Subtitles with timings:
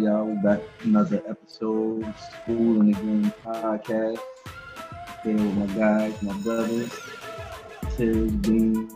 [0.00, 0.24] on, y'all?
[0.24, 4.18] We back with another episode School and the Game podcast.
[5.22, 6.90] Here with my guys, my brothers,
[7.96, 8.90] Tiz, Bean,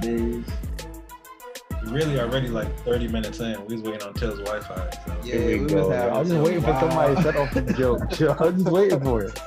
[0.00, 0.44] Biz.
[1.84, 3.64] We really already like 30 minutes in.
[3.66, 4.90] We was waiting on Till's Wi-Fi.
[5.06, 5.16] So.
[5.24, 5.90] Yeah, Here we, we was go.
[5.90, 8.00] having I was just some waiting for somebody to set off the joke.
[8.40, 9.40] I was just waiting for it.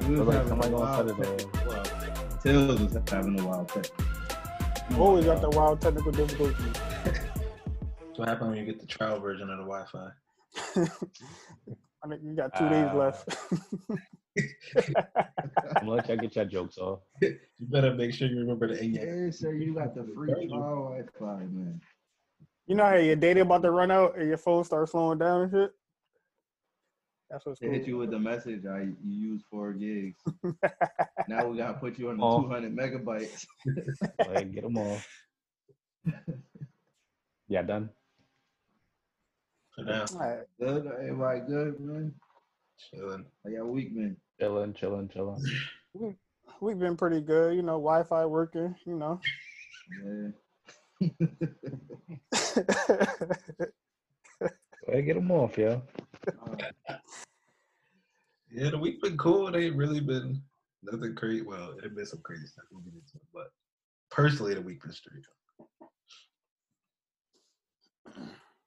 [0.00, 1.66] We I was was like, somebody a gonna set it off.
[1.66, 1.84] Well,
[2.42, 3.86] Tills was having a wild tech.
[4.98, 6.93] Always got the wild technical difficulties.
[8.14, 10.08] That's what happened when you get the trial version of the Wi-Fi.
[12.04, 12.96] I mean, you got two days Ah.
[12.96, 13.28] left.
[14.96, 17.00] I'm gonna let y'all get your jokes off.
[17.20, 18.90] You better make sure you remember the eight.
[18.92, 21.80] Yeah, sir, you got the free trial Wi-Fi, man.
[22.68, 25.42] you know how your data about to run out and your phone starts slowing down
[25.42, 25.70] and shit?
[27.30, 27.74] That's what's They cool.
[27.76, 28.96] hit you with the message, I you
[29.32, 30.20] use four gigs.
[31.28, 32.42] now we gotta put you on the Oh.
[32.42, 33.44] 200 megabytes.
[34.28, 34.98] Like, get them all.
[37.48, 37.90] Yeah, done.
[39.74, 40.38] For now, All right.
[40.60, 42.14] Good, everybody good, man.
[42.90, 43.26] chilling.
[43.42, 44.16] How y'all week, man?
[44.38, 45.44] Chilling, chilling, chilling.
[45.94, 46.14] we,
[46.60, 49.20] we've been pretty good, you know, Wi Fi working, you know.
[50.04, 51.08] Yeah.
[54.86, 55.82] Go ahead, get them off, yo.
[58.52, 59.48] Yeah, the week been cool.
[59.48, 60.40] It ain't really been
[60.84, 61.42] nothing crazy.
[61.42, 63.48] Well, it been some crazy stuff we'll get into, it, but
[64.12, 65.24] personally, the week been straight.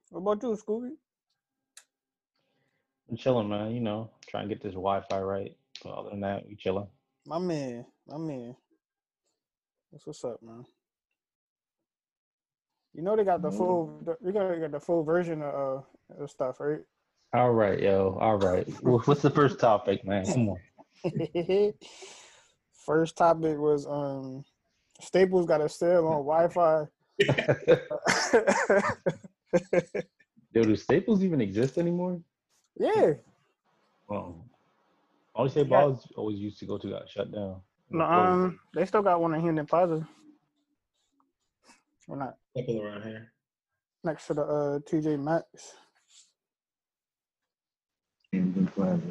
[0.09, 0.91] What about you, Scooby?
[3.09, 3.71] I'm chilling, man.
[3.71, 5.55] You know, trying to get this Wi-Fi right.
[5.83, 6.87] But other than that, we chilling.
[7.25, 8.55] My man, my man.
[9.91, 10.65] That's what's up, man.
[12.93, 15.85] You know they got the full, We got got the full version of
[16.17, 16.79] uh, of stuff, right?
[17.33, 18.17] All right, yo.
[18.19, 18.67] All right.
[18.81, 20.25] What's the first topic, man?
[20.25, 20.57] Come on.
[22.85, 24.43] First topic was um
[25.01, 26.85] Staples got a sale on Wi-Fi.
[30.53, 32.21] Yo, do Staples even exist anymore?
[32.77, 33.13] yeah,
[34.07, 34.45] Well,
[35.35, 35.77] only Staples Yeah.
[35.77, 37.61] I always, always used to go to got shut down.
[37.89, 40.07] no, um, they still got one in Hendon Plaza.
[42.07, 43.31] Or not Couple around here.
[44.03, 45.73] next to the uh TJ Maxx.
[48.33, 49.01] Camden Plaza.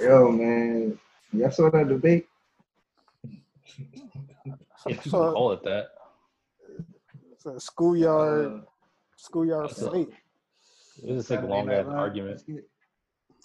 [0.00, 0.98] Yo, man.
[1.32, 2.26] Y'all saw that debate?
[4.76, 5.88] So, if you can so, call it that.
[7.52, 8.60] So schoolyard, Uh,
[9.16, 10.08] schoolyard so- fight.
[11.02, 12.42] It was just like a long Night ass Live argument.
[12.48, 12.64] It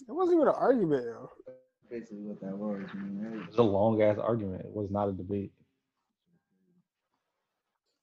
[0.08, 1.30] wasn't even an argument, yo.
[1.90, 3.42] Basically what that was, man.
[3.44, 4.66] It was a long ass argument.
[4.66, 5.54] It was not a debate.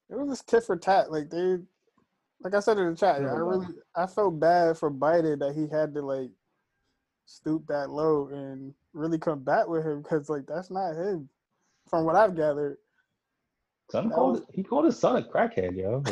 [0.09, 1.10] It was just tit for tat.
[1.10, 1.59] Like they,
[2.43, 5.41] like I said in the chat, Yeah, I but- really, I felt bad for Biden
[5.41, 6.31] that he had to like
[7.27, 11.28] stoop that low and really come back with him because like that's not him.
[11.89, 12.78] From what I've gathered,
[13.91, 16.03] Son That called was- he called his son a crackhead, yo.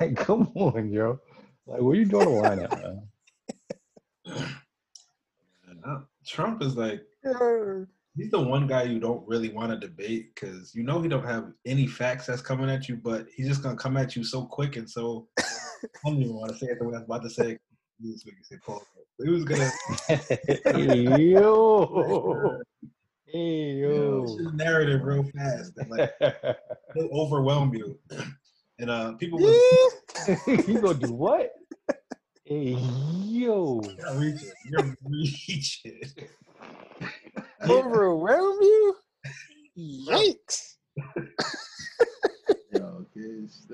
[0.00, 1.20] like, come on, yo.
[1.66, 3.02] Like, where are you drawing the line at, man?
[6.26, 7.02] Trump is like
[8.16, 11.24] he's the one guy you don't really want to debate because you know he don't
[11.26, 14.44] have any facts that's coming at you, but he's just gonna come at you so
[14.44, 15.26] quick and so.
[15.38, 15.44] I
[16.04, 17.52] don't even want to say it the way I was about to say.
[17.52, 17.60] it.
[18.00, 18.82] This week, say Paul.
[19.22, 19.70] He was gonna
[23.32, 23.88] hey, yo.
[23.88, 24.22] Hey, yo.
[24.22, 26.12] push his narrative real fast and like
[26.94, 27.98] he'll overwhelm you.
[28.78, 31.52] And uh, people was you gonna do what?
[32.44, 33.80] Hey, yo.
[33.98, 36.00] you're reaching, you're reaching.
[37.68, 38.96] overwhelm you.
[39.78, 40.74] Yikes!
[42.72, 43.66] Yo, kids.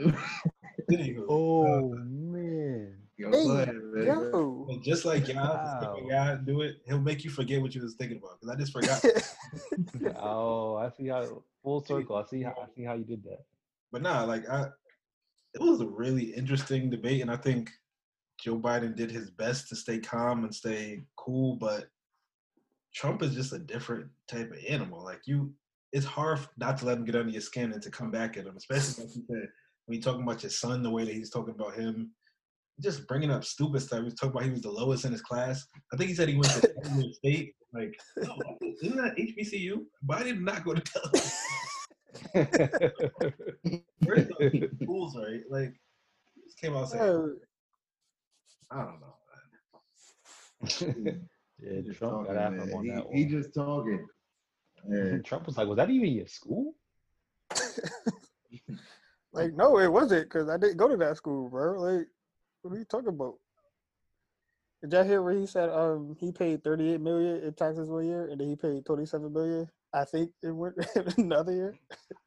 [0.91, 2.97] Anywho, Oh, man.
[3.19, 3.75] Yo, Hey, ahead.
[4.06, 4.67] Yo.
[4.71, 5.97] and just like y'all, Wow.
[6.09, 8.41] y'all do it, he'll make you forget what you was thinking about.
[8.41, 9.05] Because I just forgot.
[10.21, 12.17] Oh, I see how full circle.
[12.17, 13.45] I see how I see how you did that.
[13.91, 14.67] but nah, like I,
[15.55, 17.71] it was a really interesting debate, and I think
[18.39, 21.56] Joe Biden did his best to stay calm and stay cool.
[21.56, 21.89] But
[22.95, 25.03] Trump is just a different type of animal.
[25.03, 25.53] Like you,
[25.93, 28.45] it's hard not to let him get under your skin and to come back at
[28.47, 29.49] him, especially like you said
[29.87, 32.11] when you talking about your son, the way that he's talking about him.
[32.81, 33.99] Just bringing up stupid stuff.
[34.01, 35.67] He was talking about he was the lowest in his class.
[35.93, 37.55] I think he said he went to Delaware State.
[37.75, 38.37] Like, no,
[38.83, 39.85] isn't that HBCU?
[40.03, 41.23] But I did not go to Delaware.
[44.05, 45.41] Where's the schools, right?
[45.51, 45.75] Like,
[46.35, 47.35] he just came out saying, Oh,
[48.71, 49.15] I don't know.
[51.61, 54.07] yeah, Just Trump got after him on He, that he just talking.
[54.89, 55.19] Yeah.
[55.25, 56.73] Trump was like, "Was that even your school?"
[59.33, 61.81] like no, it wasn't because I didn't go to that school, bro.
[61.81, 62.07] Like,
[62.69, 63.35] what are you talking about?
[64.82, 68.06] Did y'all hear where he said um he paid thirty eight million in taxes one
[68.06, 70.75] year and then he paid twenty seven million I think it went
[71.19, 71.75] another year.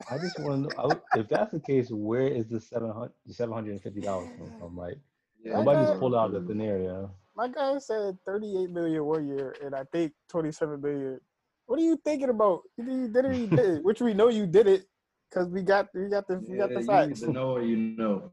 [0.09, 3.11] I just want to know I- if that's the case, where is the seven hundred
[3.29, 4.75] seven hundred and fifty dollars coming from?
[4.75, 4.97] Like
[5.43, 7.05] Yeah, nobody got- just pulled out of the thin air, yeah.
[7.33, 11.21] My guy said 38 million one year, and I think 27 million.
[11.65, 12.63] What are you thinking about?
[12.77, 13.83] Either you did it, or you did it.
[13.85, 14.83] Which we know you did it,
[15.29, 17.23] because we got we got the we got the you facts.
[17.23, 18.31] either know or you know.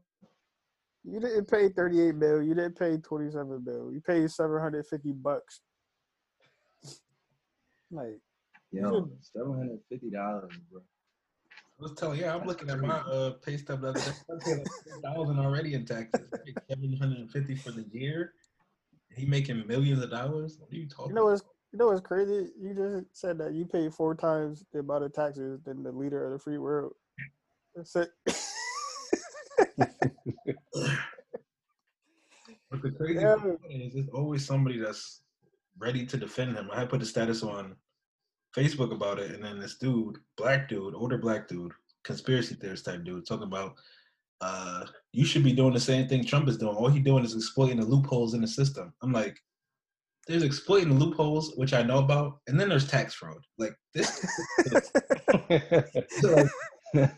[1.03, 2.43] You didn't pay 38 mil.
[2.43, 3.91] You didn't pay 27 mil.
[3.91, 5.61] You paid 750 bucks.
[7.91, 8.19] Like,
[8.71, 10.81] Yo, seven hundred fifty dollars, bro.
[10.81, 14.11] I was telling yeah, I'm looking at my uh, pay stub the other day.
[14.45, 14.67] Paid like
[15.03, 16.21] thousand already in taxes.
[16.69, 18.33] Seven hundred and fifty for the year.
[19.15, 20.57] He making millions of dollars.
[20.59, 21.09] What are you talking?
[21.09, 21.41] you know what's
[21.71, 22.51] you know what's crazy?
[22.59, 26.25] You just said that you paid four times the amount of taxes than the leader
[26.25, 26.93] of the free world.
[27.75, 28.09] That's it.
[32.71, 33.35] But the crazy Yeah.
[33.35, 35.21] part is, there's always somebody that's
[35.77, 36.69] ready to defend him.
[36.71, 37.75] I put a status on
[38.55, 41.71] Facebook about it, and then this dude, black dude, older black dude,
[42.03, 43.75] conspiracy theorist type dude, talking about
[44.41, 46.75] uh, you should be doing the same thing Trump is doing.
[46.75, 48.93] All he doing is exploiting the loopholes in the system.
[49.01, 49.37] I'm like,
[50.27, 53.43] there's exploiting the loopholes, which I know about, and then there's tax fraud.
[53.57, 54.23] Like this,
[54.59, 54.91] is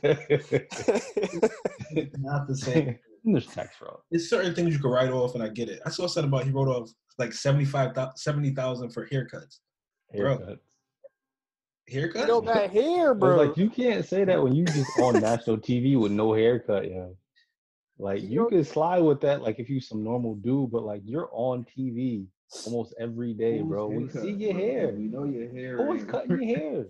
[2.18, 2.98] not the same.
[3.24, 4.00] There's tax fraud.
[4.10, 5.80] There's certain things you can write off, and I get it.
[5.86, 6.90] I saw something about he wrote off
[7.20, 9.60] like 75, 70,000 for haircuts.
[10.16, 10.58] Bro, Haircuts.
[11.92, 12.20] Haircuts?
[12.22, 13.36] you don't got hair, I was bro.
[13.38, 17.16] like, you can't say that when you just on national TV with no haircut, yo.
[18.00, 21.02] Like You you can slide with that, like if you some normal dude, but like
[21.06, 22.26] you're on TV
[22.66, 23.88] almost every day, Who's bro.
[23.88, 24.62] We see your bro?
[24.64, 24.88] hair.
[24.98, 25.78] We know your hair.
[25.78, 26.86] Who is cutting your hair?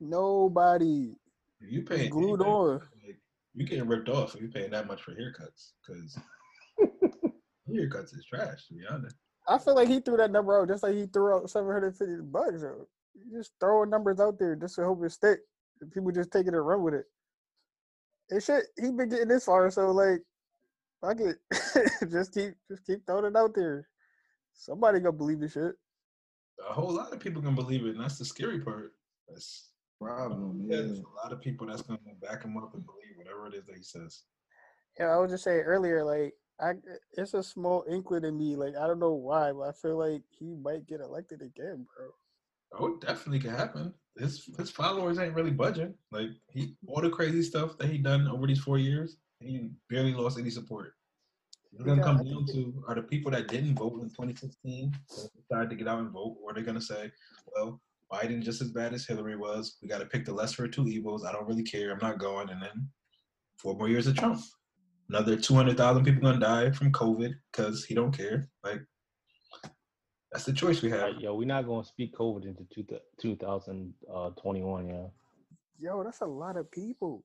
[0.00, 1.14] Nobody
[1.60, 2.74] You paying glued on.
[2.74, 3.18] Like,
[3.54, 6.18] you getting ripped off if you paying that much for haircuts because
[7.68, 8.66] haircuts is trash.
[8.68, 9.16] To be honest,
[9.48, 12.62] I feel like he threw that number out just like he threw out 750 bucks.
[12.62, 12.86] Yo.
[13.14, 15.40] You just throwing numbers out there just to hope it stick.
[15.92, 17.06] People just take it and run with it.
[18.30, 20.20] And shit, he been getting this far, so like,
[21.00, 21.36] fuck it.
[22.10, 23.88] just keep just keep throwing it out there.
[24.52, 25.74] Somebody gonna believe the shit.
[26.68, 28.92] a whole lot of people can believe it, and that's the scary part.
[29.28, 29.70] That's
[30.00, 30.66] problem.
[30.68, 30.82] yeah, Yeah.
[30.82, 33.66] there's a lot of people that's gonna back him up and believe whatever it is
[33.66, 34.24] that he says.
[34.98, 36.74] Yeah, I was just saying earlier, like, I
[37.12, 38.56] it's a small inkling in me.
[38.56, 42.10] Like, I don't know why, but I feel like he might get elected again, bro.
[42.72, 43.94] Oh, definitely could happen.
[44.18, 45.94] His his followers ain't really budging.
[46.10, 50.14] Like he all the crazy stuff that he done over these four years, he barely
[50.14, 50.94] lost any support.
[51.72, 55.30] It's gonna Yeah, come down to are the people that didn't vote in 2016 that
[55.36, 57.12] decided to get out and vote, or they're gonna say,
[57.54, 57.80] well,
[58.12, 59.78] Biden just as bad as Hillary was.
[59.82, 61.24] We got to pick the lesser of two evils.
[61.24, 61.90] I don't really care.
[61.90, 62.50] I'm not going.
[62.50, 62.88] And then
[63.58, 64.40] four more years of Trump.
[65.08, 68.48] Another 200,000 people gonna die from COVID because he don't care.
[68.64, 68.80] Like
[70.32, 71.14] that's the choice we have.
[71.14, 72.84] Like, yo, we're not gonna speak COVID into two,
[73.20, 75.06] 2021, uh, yeah.
[75.78, 77.24] Yo, that's a lot of people.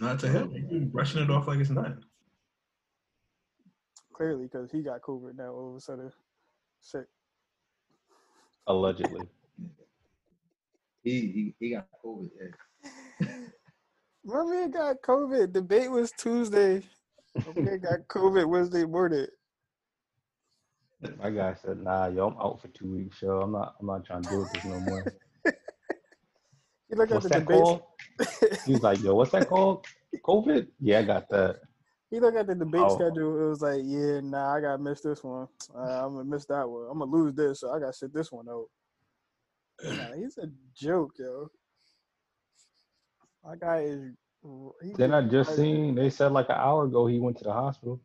[0.00, 0.50] Not to him.
[0.68, 2.02] He's brushing it off like it's nothing.
[4.12, 5.52] Clearly, because he got COVID now.
[5.52, 6.10] All of a sudden,
[6.80, 7.06] sick.
[8.70, 9.26] Allegedly.
[11.02, 12.30] He, he he got COVID.
[13.20, 13.26] Yeah.
[14.24, 15.52] My man got COVID.
[15.52, 16.82] Debate was Tuesday.
[17.34, 19.26] My man got COVID Wednesday morning.
[21.18, 23.40] My guy said, nah, yo, I'm out for two weeks, yo.
[23.40, 25.04] I'm not I'm not trying to deal with this no more.
[26.90, 27.62] He looked at What's the that debate.
[27.62, 27.82] called?
[28.66, 29.86] He was like, yo, what's that called?
[30.24, 30.66] COVID?
[30.80, 31.60] Yeah, I got that.
[32.10, 32.94] He looked at the debate Oh.
[32.94, 33.46] schedule.
[33.46, 35.46] It was like, yeah, nah, I gotta miss this one.
[35.74, 36.86] Uh, I'm gonna miss that one.
[36.90, 38.66] I'm gonna lose this, so I gotta sit this one out.
[39.84, 41.48] Nah, he's a joke, yo.
[43.44, 44.12] My guy is.
[44.82, 45.56] He Then I just right.
[45.56, 48.00] seen they said like an hour ago he went to the hospital.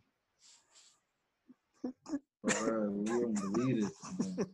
[2.43, 3.93] Bro, we don't believe this.
[4.19, 4.45] Man.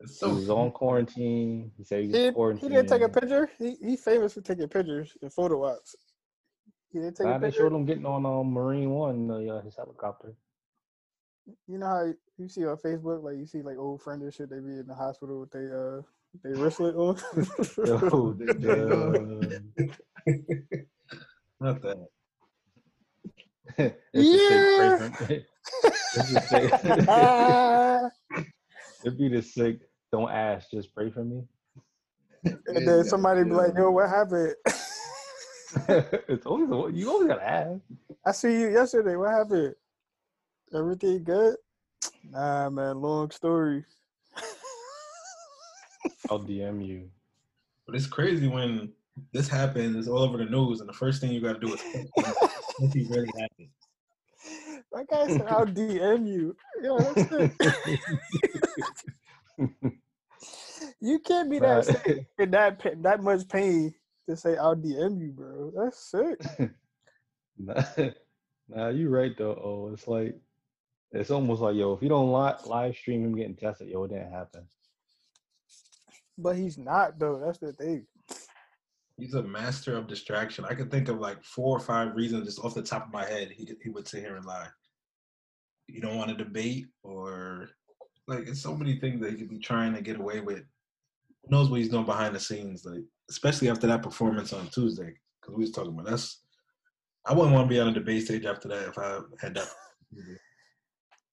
[0.00, 1.70] He so was on quarantine.
[1.76, 2.72] He said he He, was didn't- he quarantined.
[2.72, 3.50] didn't take a picture.
[3.58, 5.94] He he famous for taking pictures and photo ops.
[6.92, 9.76] He didn't take Nah, a they showed him getting on um, Marine One, uh, his
[9.76, 10.34] helicopter.
[11.66, 14.50] You know how you see on Facebook, like you see like old friends and shit.
[14.50, 16.02] They be in the hospital with they uh
[16.44, 17.16] they wristlet on.
[17.86, 20.34] Yo, They- uh,
[21.60, 22.06] not that.
[24.12, 24.96] it's the Yeah.
[24.98, 25.48] sick
[26.14, 28.08] it's the sick- Ah,
[29.04, 29.80] It'd be the sick.
[30.12, 31.42] Don't ask, just pray for me.
[32.44, 34.54] and then somebody be like, "Yo, what happened?"
[36.28, 37.80] it's always a- you always gotta ask.
[38.26, 39.16] I see you yesterday.
[39.16, 39.74] What happened?
[40.74, 41.56] Everything good?
[42.30, 43.00] Nah, man.
[43.00, 43.84] Long story.
[46.30, 47.10] I'll DM you.
[47.86, 48.92] But it's crazy when
[49.32, 51.74] this happens, it's all over the news, and the first thing you got to do
[51.74, 53.68] is if he really happened.
[54.92, 57.52] That guy said, "I'll DM you." Yo, that's it.
[61.00, 63.94] You can't be that sick and that that much pain
[64.28, 65.72] to say I'll DM you, bro.
[65.76, 66.40] That's sick.
[67.58, 67.82] nah,
[68.68, 69.60] nah, you right though.
[69.62, 70.38] Oh, it's like
[71.12, 74.08] it's almost like yo, if you don't li- live stream him getting tested, yo, it
[74.08, 74.62] didn't happen.
[76.38, 77.38] But he's not though.
[77.44, 78.06] That's the thing.
[79.18, 80.64] He's a master of distraction.
[80.64, 83.24] I could think of like four or five reasons just off the top of my
[83.24, 83.50] head.
[83.50, 84.68] He he would sit here and lie.
[85.86, 87.68] You don't want to debate, or
[88.26, 90.64] like it's so many things that he could be trying to get away with.
[91.44, 92.84] Who knows what he's doing behind the scenes?
[92.84, 96.40] Like especially after that performance on Tuesday, because we was talking about that's.
[97.24, 99.68] I wouldn't want to be on the debate stage after that if I had that.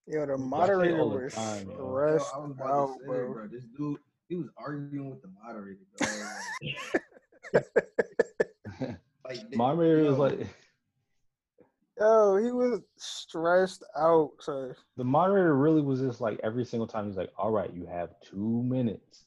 [0.07, 1.77] Yo, the moderator the was time, yo.
[1.77, 3.33] Yo, stressed I was about out, to say, bro.
[3.33, 3.47] bro.
[3.47, 6.09] This dude, he was arguing with the moderator, dog.
[7.53, 7.65] Like,
[9.25, 10.47] like, they- Moderator was like
[11.99, 14.31] Yo, he was stressed out.
[14.39, 17.85] So the moderator really was just like every single time he's like, all right, you
[17.85, 19.25] have two minutes,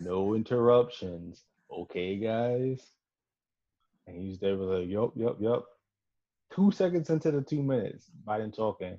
[0.00, 1.44] no interruptions.
[1.70, 2.82] Okay, guys.
[4.06, 5.66] And he's there with like, yup, yup, yup.
[6.54, 8.98] Two seconds into the two minutes, Biden talking,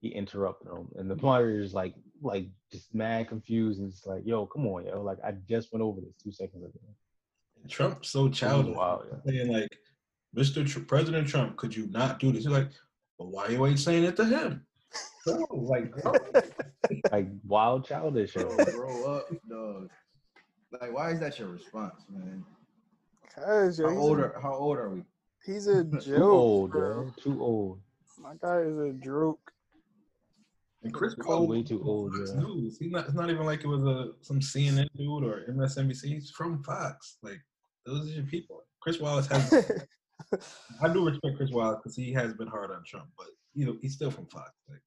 [0.00, 0.88] he interrupted him.
[0.96, 5.00] And the moderator's like, like just mad confused and it's like, yo, come on, yo.
[5.02, 6.80] Like I just went over this two seconds ago.
[7.68, 8.76] Trump's so childish.
[8.76, 9.32] wild, yeah.
[9.32, 9.78] saying like,
[10.36, 10.66] Mr.
[10.66, 12.44] Tr- President Trump, could you not do this?
[12.44, 12.70] You're like,
[13.18, 14.66] well, why you ain't saying it to him?
[15.50, 15.94] Like,
[17.12, 18.44] Like wild childish, yo.
[18.72, 19.88] Grow up, dog.
[20.80, 22.44] Like, why is that your response, man?
[23.34, 25.02] Cause yo, How old are How old are we?
[25.44, 27.04] he's a Too joke, old, bro.
[27.04, 27.12] yo.
[27.22, 27.80] Too old.
[28.18, 29.52] My guy is a joke.
[30.82, 32.40] and Chris Way Paul way too old, Fox yeah.
[32.40, 32.78] News.
[32.78, 33.06] He's not.
[33.06, 36.04] It's not even like it was a some CNN dude or MSNBC.
[36.04, 37.18] He's from Fox.
[37.22, 37.40] Like
[37.86, 38.62] those are your people.
[38.80, 39.52] Chris Wallace has.
[40.82, 43.76] I do respect Chris Wallace because he has been hard on Trump, but you know
[43.80, 44.52] he's still from Fox.
[44.68, 44.80] Like,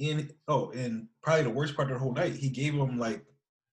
[0.00, 3.24] and oh, and probably the worst part of the whole night, he gave him like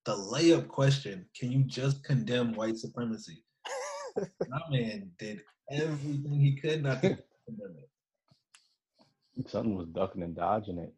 [0.05, 3.43] the layup question: Can you just condemn white supremacy?
[4.47, 9.50] My man did everything he could not to condemn it.
[9.50, 10.93] Something was ducking and dodging it.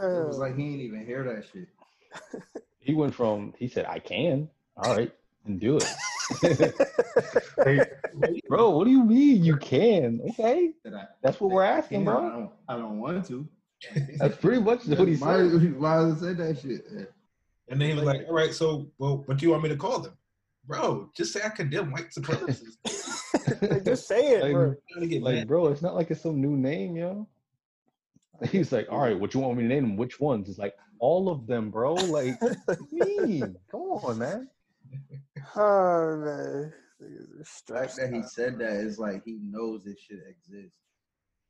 [0.00, 1.68] It was like he didn't even hear that shit.
[2.78, 4.48] He went from he said, I can.
[4.76, 5.12] All right,
[5.46, 5.88] and do it.
[8.48, 10.20] bro, what do you mean you can?
[10.30, 10.72] Okay.
[11.22, 12.18] That's what we're asking, bro.
[12.18, 13.48] I don't, I don't want to.
[14.18, 15.80] That's pretty much what he Why, said.
[15.80, 16.84] why does it say that shit?
[17.70, 19.76] And then he was like, "All right, so well, what do you want me to
[19.76, 20.12] call them,
[20.66, 21.08] bro?
[21.16, 24.74] Just say I condemn white supremacists." like, just say it, Like, bro.
[25.06, 25.48] Get Like, mad.
[25.48, 27.28] bro, it's not like it's some new name, yo.
[28.50, 29.96] He's like, all right, what you want me to name them?
[29.96, 30.48] Which ones?
[30.48, 31.94] It's like all of them, bro.
[31.94, 33.56] Like, what mean?
[33.70, 34.48] Come on, man.
[35.56, 40.18] Oh man, Niggas The fact that he said that is like he knows this shit
[40.28, 40.76] exists.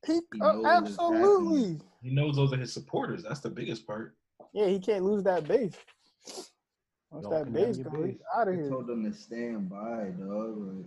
[0.06, 1.80] He, he uh, knows it's absolutely.
[2.02, 3.22] He knows those are his supporters.
[3.22, 4.14] That's the biggest part.
[4.52, 5.74] Yeah, he can't lose that base.
[7.10, 8.68] Once Don't that condemn base your goes, out of He here.
[8.70, 10.86] told them to stand by, dog.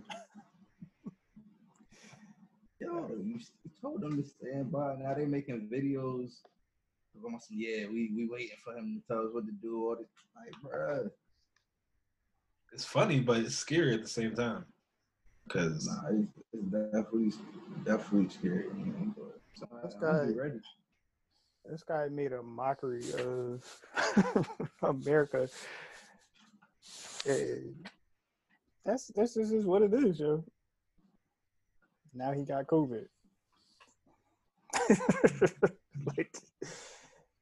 [2.80, 3.40] yo, you
[3.80, 4.96] told them to stand by.
[4.96, 6.30] Now they making videos.
[7.16, 9.84] of almost, yeah, we we waiting for him to tell us what to do.
[9.88, 11.10] All this, like, bruh.
[12.72, 14.64] It's funny, but it's scary at the same time.
[15.46, 17.30] Because Nah, it's, it's definitely
[17.84, 18.64] definitely scary.
[18.72, 20.58] Man, but This sometimes I'll be guy- ready.
[21.68, 23.64] This guy made a mockery of
[24.82, 25.48] America.
[27.26, 27.88] And
[28.84, 30.44] that's that's this is what it is, yo.
[32.12, 33.06] Now he got COVID.
[36.16, 36.36] like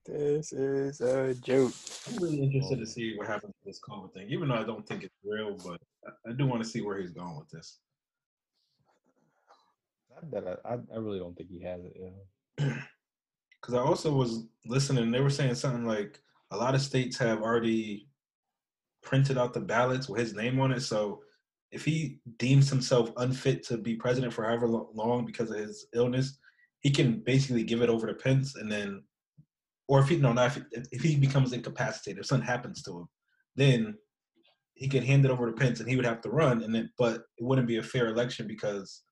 [0.06, 1.72] this is a joke.
[2.08, 4.28] I'm really interested to see what happens with this COVID thing.
[4.30, 7.00] Even though I don't think it's real, but I, I do want to see where
[7.00, 7.78] he's going with this.
[10.16, 11.96] I, bet I, I, I really don't think he has it.
[11.98, 12.74] Yeah.
[13.62, 17.42] Because I also was listening, they were saying something like a lot of states have
[17.42, 18.08] already
[19.02, 20.80] printed out the ballots with his name on it.
[20.80, 21.20] So
[21.70, 26.38] if he deems himself unfit to be president for however long because of his illness,
[26.80, 29.02] he can basically give it over to Pence and then,
[29.88, 33.08] or if he, no, not if, if he becomes incapacitated, if something happens to him,
[33.54, 33.94] then
[34.74, 36.64] he can hand it over to Pence and he would have to run.
[36.64, 39.02] And then, but it wouldn't be a fair election because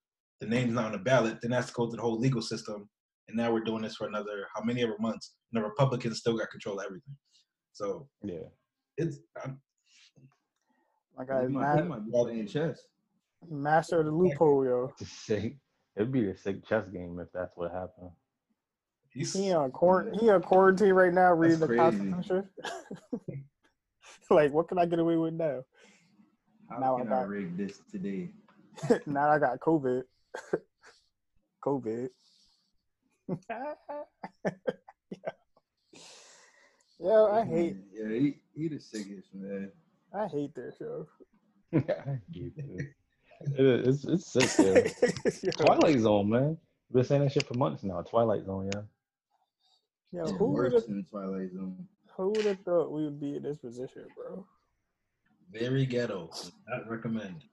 [0.40, 1.40] the name's not on the ballot.
[1.40, 2.88] Then that's to go through the whole legal system
[3.30, 6.36] and now we're doing this for another how many ever months and the republicans still
[6.36, 7.16] got control of everything
[7.72, 8.48] so Yeah.
[8.98, 9.60] it's I'm,
[11.16, 12.80] My guy, he, might, ma- might be chess.
[13.48, 14.92] master of the loophole, yo.
[15.00, 15.56] It's sick.
[15.96, 18.10] It'd be a sick chess game if that's what happened.
[19.12, 20.20] he's He on quarantine.
[20.20, 21.80] He on quarantine right now, reading the crazy.
[21.80, 22.48] Constitution.
[24.30, 25.62] like, what can I get away with now?
[26.70, 28.30] How Now I can I, got- rig this today?
[29.06, 30.02] now I got COVID.
[31.64, 32.08] COVID.
[37.02, 37.76] Yo, I hate.
[37.92, 39.70] Yeah, he, he the sickest, man.
[40.14, 41.06] I hate that show.
[41.74, 42.86] I hate it.
[43.56, 44.92] It is- it's it's sick.
[45.04, 45.10] Yeah.
[45.42, 46.58] Yo, Twilight Zone, man.
[46.92, 48.02] Been saying that shit for months now.
[48.02, 48.82] Twilight Zone, yeah.
[50.12, 51.86] yo, Yeah, who would worse have than Twilight Zone.
[52.16, 54.44] who would have thought we would be in this position, bro?
[55.52, 56.30] Very ghetto.
[56.68, 57.44] Not recommend.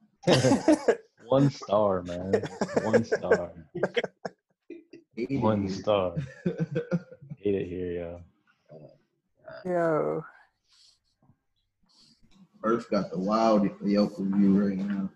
[1.28, 2.42] One star, man.
[2.84, 3.52] One star.
[5.18, 5.72] Hated One it.
[5.72, 6.14] star.
[6.46, 8.18] Hate it here, yeah.
[9.66, 10.24] Yo,
[12.64, 15.10] Earth got the wild Yelp review right now.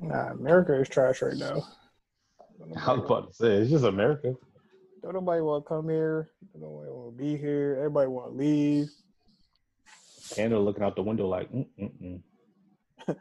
[0.00, 1.66] nah, America is trash right now.
[2.76, 4.34] I was about to say it's just America.
[5.02, 6.30] Don't nobody want to come here.
[6.52, 7.74] Don't nobody want to be here.
[7.78, 8.88] Everybody want to leave.
[10.30, 12.20] Canada looking out the window like, mm mm
[13.08, 13.16] mm.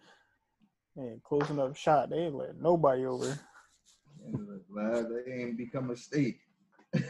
[0.96, 2.10] And closing up shop.
[2.12, 3.40] They ain't let nobody over.
[4.26, 6.40] And like, glad they ain't become a state.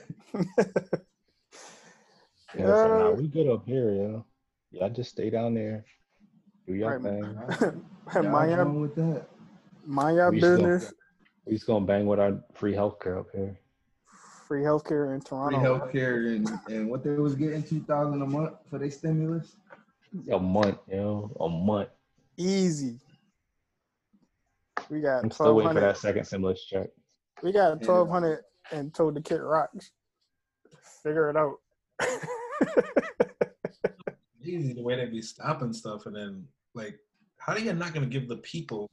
[2.54, 4.20] Yeah, so, nah, we good up here, yeah.
[4.72, 5.86] Y'all just stay down there.
[6.68, 7.02] Do your Right.
[7.02, 7.24] thing.
[8.14, 9.28] Y'all mind your, with that?
[9.86, 10.94] mind your We just gonna- business.
[11.46, 13.58] We just gonna bang with our free healthcare up here.
[14.48, 15.58] Free healthcare in Toronto.
[15.58, 15.88] Free Toronto.
[15.88, 19.56] healthcare and, and what they was getting two thousand a month for their stimulus.
[20.30, 21.88] A month, you know, a month.
[22.36, 23.00] Easy.
[24.90, 26.88] We got I'm still waiting for that second stimulus check.
[27.44, 29.92] We got twelve hundred and told the kid rocks.
[31.04, 31.56] Figure it out.
[34.44, 36.98] Easy the way they be stopping stuff, and then like,
[37.38, 38.90] how are you not gonna give the people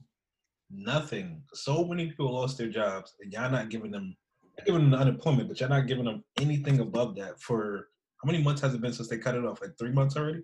[0.71, 1.41] nothing?
[1.53, 4.15] So many people lost their jobs, and y'all not giving them,
[4.57, 7.89] not giving them unemployment, but y'all not giving them anything above that for
[8.21, 9.61] how many months has it been since they cut it off?
[9.61, 10.43] Like three months already.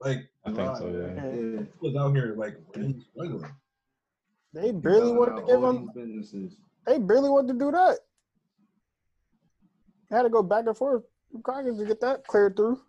[0.00, 1.24] Like, I think so, yeah.
[1.24, 1.62] Yeah.
[1.80, 3.50] was out here like really struggling.
[4.52, 5.90] they barely wanted to give them.
[5.94, 6.56] businesses.
[6.86, 7.98] They barely wanted to do that.
[10.10, 12.80] I had to go back and forth with Congress to get that cleared through.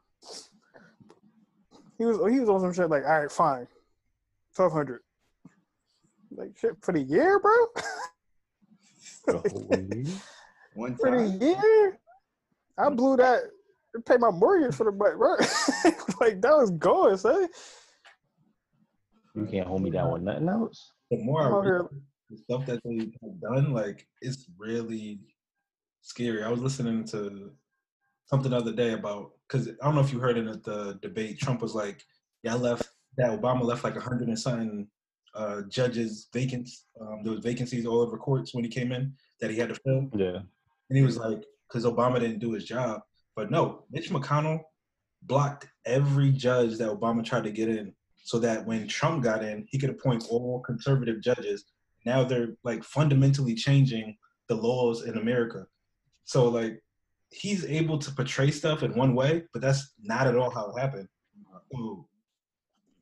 [1.97, 3.67] He was he was on some shit like, all right, fine,
[4.55, 5.01] twelve hundred.
[6.35, 7.51] Like shit for the year, bro.
[9.27, 10.05] The whole year?
[10.75, 11.97] One For the year,
[12.77, 13.41] I blew that.
[13.95, 15.35] to Pay my mortgage for the month, bro.
[16.19, 17.47] like that was going, son.
[19.33, 20.91] You can't hold me down with nothing else.
[21.09, 21.41] The more
[22.49, 25.19] I I'm out read here- the stuff that they have done, like it's really
[26.01, 26.43] scary.
[26.43, 27.51] I was listening to
[28.25, 30.99] something the other day about because I don't know if you heard in the, the
[31.01, 31.39] debate.
[31.39, 32.03] Trump was like,
[32.43, 34.87] "Yeah, I left that Obama left like a hundred and something
[35.33, 36.69] uh, judges vacant.
[37.01, 39.75] Um, there was vacancies all over courts when he came in that he had to
[39.75, 40.39] fill." Yeah.
[40.89, 43.01] And he was like, because Obama didn't do his job.
[43.35, 44.61] But no, Mitch McConnell
[45.23, 47.93] blocked every judge that Obama tried to get in
[48.23, 51.65] so that when Trump got in, he could appoint all conservative judges.
[52.05, 55.65] Now they're like fundamentally changing the laws in America.
[56.23, 56.81] So like
[57.31, 60.79] he's able to portray stuff in one way, but that's not at all how it
[60.79, 61.07] happened.
[61.71, 62.07] So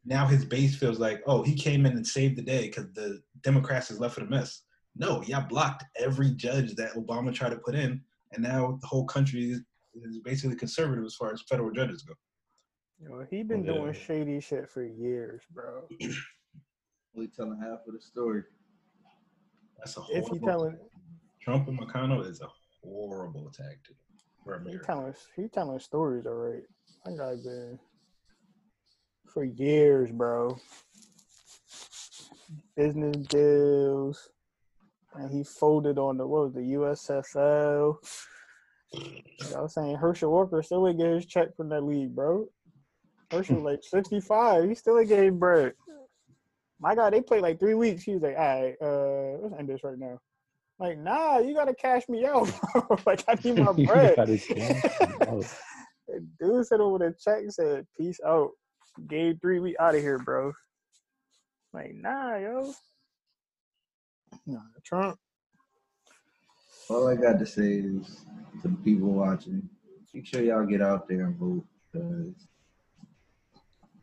[0.06, 3.22] now his base feels like, oh, he came in and saved the day because the
[3.42, 4.64] Democrats is left in a mess.
[4.96, 9.06] No, y'all blocked every judge that Obama tried to put in, and now the whole
[9.06, 9.62] country is,
[9.96, 12.14] is basically conservative as far as federal judges go.
[13.02, 13.74] You know, he been Yeah.
[13.74, 15.88] doing shady shit for years, bro.
[17.16, 18.44] Only telling half of the story.
[19.84, 20.48] That's a If he horrible.
[20.48, 20.78] telling,
[21.42, 22.48] Trump and McConnell is a
[22.82, 23.98] horrible tactic
[24.66, 26.64] he telling, he telling stories, all right.
[27.06, 27.80] I guy been
[29.34, 30.58] for years, bro.
[32.76, 34.30] Business deals,
[35.16, 37.98] and he folded on the what was the USFL.
[39.56, 42.48] I was saying Herschel Walker still ain't get his check from that league, bro.
[43.32, 45.74] Herschel like sixty five, he still ain't get his bread.
[46.80, 48.04] My God, they played like three weeks.
[48.04, 50.20] He was like, all right, uh, let's end this right now.
[50.80, 52.98] Like, nah, you gotta cash me out, bro.
[53.06, 54.16] like I need my bread.
[54.16, 55.46] gotta cash me out.
[56.06, 58.52] The Dude said over the check said, "Peace out."
[59.08, 60.52] Gave three, we out of here, bro.
[61.72, 62.74] Like, nah, yo.
[64.46, 65.18] Nah, Trump.
[66.90, 68.26] All I got to say is
[68.62, 69.68] to the people watching,
[70.14, 72.48] make sure y'all get out there and vote because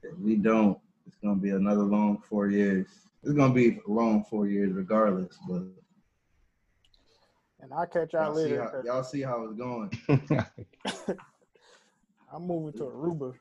[0.02, 0.78] if we don't,
[1.10, 2.86] it's gonna be another long four years.
[3.24, 5.62] It's gonna be a long four years regardless, but
[7.60, 8.82] And I'll catch y'all y'all see, later.
[8.86, 9.90] y'all see how it's going.
[12.32, 13.34] I'm moving to Aruba.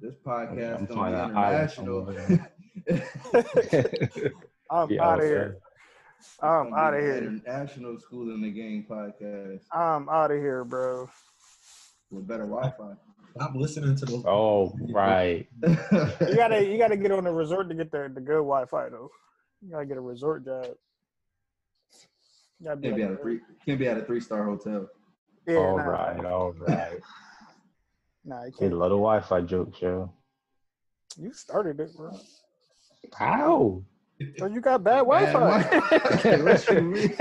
[0.00, 2.06] This podcast I'm gonna be international.
[4.70, 5.56] I'm Yeah, out of here.
[6.40, 7.16] I'm out of here.
[7.18, 11.10] International School in the Game podcast I'm out of here, bro.
[12.10, 12.94] with better Wi-Fi.
[13.36, 14.24] Stop listening to those.
[14.26, 15.46] Oh, right.
[15.62, 15.76] You
[16.34, 19.10] gotta, you gotta get on the resort to get the, the good Wi-Fi though.
[19.62, 20.66] You gotta get a resort job.
[22.60, 24.44] You gotta be can't be like at a three can't be at a three star
[24.44, 24.88] hotel.
[25.46, 25.82] yeah, all nah.
[25.84, 26.24] right.
[26.24, 27.00] All right.
[28.24, 28.74] Nah, you can't.
[28.74, 30.12] love the Wi-Fi jokes, yo.
[31.16, 32.10] You started it, bro.
[33.14, 33.82] How?
[34.36, 36.36] So you got bad Bad Wi-Fi.
[36.42, 37.16] What you mean?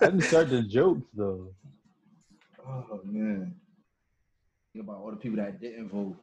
[0.00, 1.52] I didn't start the jokes though.
[2.66, 3.54] Oh man.
[4.72, 6.16] Think about all the people that didn't vote.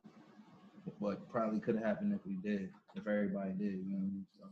[1.02, 4.14] but probably could have happened if we did, if everybody did, you know what I
[4.14, 4.26] mean?
[4.40, 4.48] So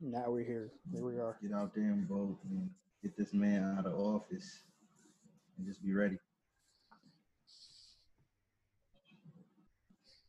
[0.00, 0.70] now we're here.
[0.92, 1.36] Here we are.
[1.42, 2.70] get out there and vote and
[3.02, 4.62] get this man out of office
[5.58, 6.18] and just be ready.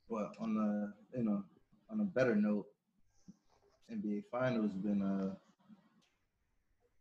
[0.09, 1.43] But on the you know,
[1.91, 2.65] on a better note,
[3.91, 5.35] NBA finals been uh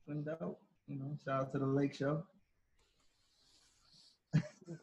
[0.05, 0.59] cleaned out.
[0.89, 2.25] You know, shout out to the Lake Show.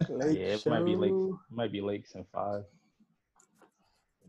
[0.10, 1.12] Lake yeah, it might be Lakes.
[1.12, 1.40] Show.
[1.52, 2.64] It might be Lakes in five.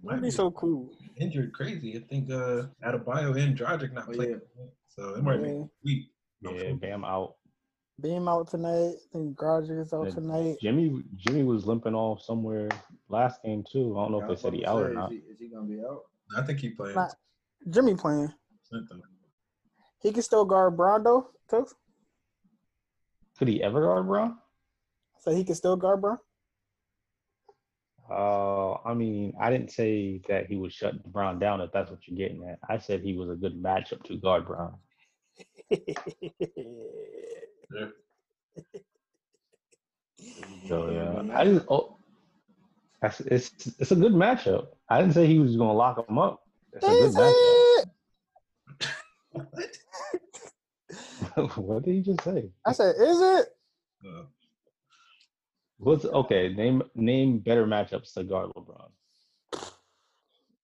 [0.02, 0.90] That'd be so cool.
[1.16, 1.96] injured crazy.
[1.96, 4.40] I think uh Adebayo and Dragic not Oh, playing.
[4.58, 4.64] yeah.
[4.88, 5.62] So it might Yeah.
[5.62, 6.10] be weak.
[6.42, 7.36] Yeah, Bam out.
[8.00, 8.94] Beam out tonight.
[8.96, 10.14] I think Dragic is out Yeah.
[10.14, 10.56] tonight.
[10.60, 12.68] Jimmy Jimmy was limping off somewhere
[13.08, 13.96] last game too.
[13.96, 15.12] I don't know Yeah, if they said he out to or not.
[15.12, 16.02] Is he, is he gonna be out?
[16.36, 16.96] I think he playing.
[16.96, 17.08] Nah.
[17.70, 18.32] Jimmy playing.
[20.00, 21.66] He can still guard Brondo too.
[23.38, 24.38] Could he ever guard Brown?
[25.24, 26.18] So he can still guard Brown.
[28.10, 31.62] Uh, I mean, I didn't say that he would shut Brown down.
[31.62, 34.46] If that's what you're getting at, I said he was a good matchup to guard
[34.46, 34.74] Brown.
[35.70, 35.78] Yeah.
[40.68, 41.96] So yeah, I just oh,
[43.00, 44.66] that's it's it's a good matchup.
[44.90, 46.42] I didn't say he was gonna lock him up.
[46.74, 47.87] It's a good Is matchup.
[51.37, 51.56] it?
[51.66, 52.50] what did he just say?
[52.66, 53.48] I said, is it?
[54.06, 54.24] Uh,
[55.78, 56.52] What's okay?
[56.54, 58.90] Name name better matchups to guard LeBron.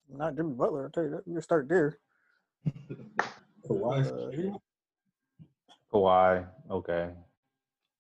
[0.09, 0.85] Not Jimmy Butler.
[0.85, 1.23] I'll tell you that.
[1.27, 1.99] You start there.
[3.69, 4.07] Kawhi.
[4.07, 4.59] Uh,
[5.93, 7.11] Kawhi, okay.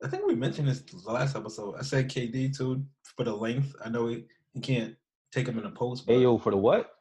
[0.03, 1.75] I think we mentioned this the last episode.
[1.79, 2.85] I said KD too
[3.16, 3.75] for the length.
[3.85, 4.96] I know he, he can't
[5.33, 6.94] take him in the post, but Ayo for the what?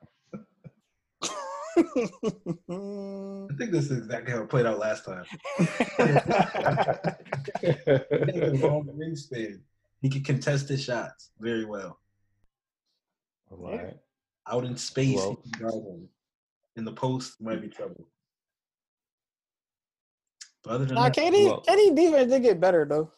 [1.77, 1.81] I
[3.57, 5.23] think this is exactly how it played out last time.
[10.01, 10.23] He has a long wingspan.
[10.23, 11.99] He can contest his shots very well.
[13.51, 13.97] right.
[14.47, 16.09] Out in space, Well- he can guard him.
[16.75, 18.07] In the post, might be trouble.
[20.63, 23.11] But other than nah, that, KD, Well- KD defense did get better though.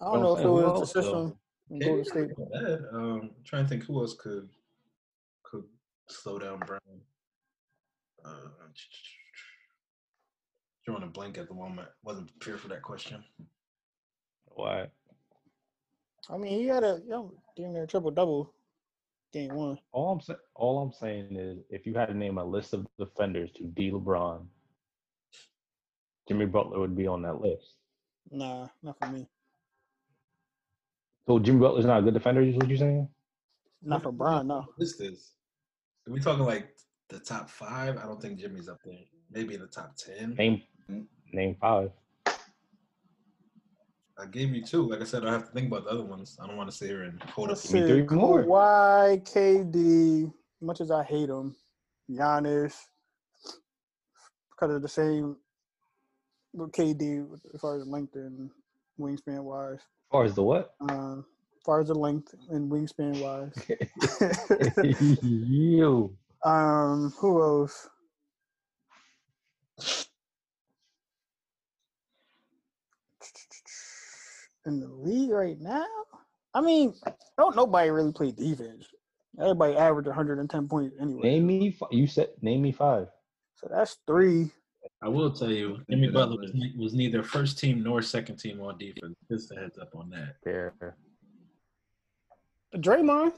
[0.00, 2.30] I don't Well, know if it was the else, system Golden State.
[2.92, 4.48] Um, trying to think who else could
[5.42, 5.68] could
[6.08, 6.80] slow down Brown.
[8.24, 8.48] Uh,
[10.84, 11.88] drawing a blank at the moment.
[12.02, 13.24] Wasn't prepared for that question.
[14.46, 14.90] Why?
[16.28, 18.52] I mean, he had a you know, damn near triple double
[19.32, 19.78] game one.
[19.92, 22.86] All I'm saying, all I'm saying is, if you had to name a list of
[22.98, 24.44] defenders to D LeBron,
[26.28, 27.74] Jimmy Butler would be on that list.
[28.30, 29.26] Nah, not for me.
[31.26, 33.08] So Jimmy Butler's not a good defender, is what you're saying?
[33.82, 34.66] Not for Brian, no.
[34.78, 35.32] List is.
[36.06, 36.74] Are we talking like
[37.08, 37.96] the top five?
[37.96, 38.94] I don't think Jimmy's up there.
[39.30, 40.34] Maybe in the top ten.
[40.34, 41.06] Name, mm.
[41.32, 41.90] name five.
[44.20, 44.88] I gave you two.
[44.88, 46.38] Like I said, I have to think about the other ones.
[46.40, 47.56] I don't want to sit here and hold up.
[47.56, 47.86] Let's Give me see.
[47.86, 48.44] three more.
[48.44, 51.56] Kawhi, KD, much as I hate him,
[52.10, 52.76] Giannis,
[54.50, 55.36] because of the same
[56.52, 58.50] with KD as far as length and
[58.98, 59.78] wingspan wise.
[59.78, 60.74] As far as the what?
[60.80, 63.54] Uh, as far as the length and wingspan wise.
[65.22, 66.14] you.
[66.44, 67.88] um, who else?
[74.66, 75.86] In the league right now?
[76.52, 76.94] I mean,
[77.38, 78.86] don't nobody really play defense.
[79.40, 81.22] Everybody average 110 points anyway.
[81.22, 81.70] Name me.
[81.70, 83.08] fi- You said name me five.
[83.54, 84.50] So that's three.
[85.02, 88.02] I will tell you, Jimmy Jimmy Butler Butler was was, was neither first team nor
[88.02, 89.14] second team on defense.
[89.30, 90.36] Just a heads up on that.
[90.44, 90.74] Fair.
[92.76, 93.32] Draymond.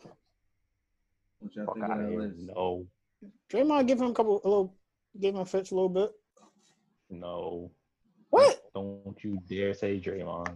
[1.39, 2.33] What y'all Fuck think of out of here.
[2.39, 2.87] No.
[3.53, 4.75] Draymond give him a couple, a little,
[5.21, 6.11] give him fits a little bit.
[7.11, 7.71] No.
[8.31, 8.61] What?
[8.75, 10.55] Don't you dare say Draymond.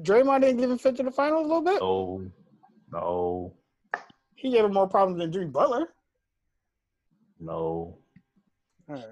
[0.00, 1.80] Draymond didn't give him fit to the finals a little bit.
[1.80, 2.22] No.
[2.92, 3.52] No.
[4.34, 5.88] He gave him more problems than Jimmy Butler.
[7.40, 7.98] No.
[8.88, 9.04] All right.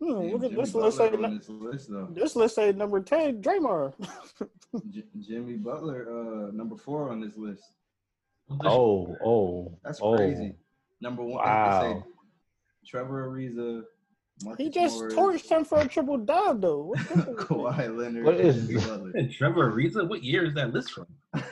[0.00, 0.98] Hmm, Damn, look at Jimmy this list.
[0.98, 2.08] Butler Say, this list though.
[2.12, 3.92] this list say number ten, Draymond.
[4.90, 7.62] J- Jimmy Butler, uh, number four on this list.
[8.64, 9.14] Oh.
[9.24, 9.78] Oh.
[9.84, 10.16] That's oh.
[10.16, 10.56] crazy.
[11.02, 11.44] Number one.
[11.44, 11.92] Wow.
[11.92, 12.04] Wow.
[12.86, 13.84] Trevor Ariza.
[14.42, 16.82] Marcus he just Morris, torched him for a triple dub, though.
[16.84, 17.36] What's this one?
[17.36, 18.24] Kawhi Leonard.
[18.24, 18.86] What and is Jimmy this?
[18.86, 19.12] Butler.
[19.14, 21.06] Hey, Trevor Ariza, what year is that list from?
[21.34, 21.44] I'm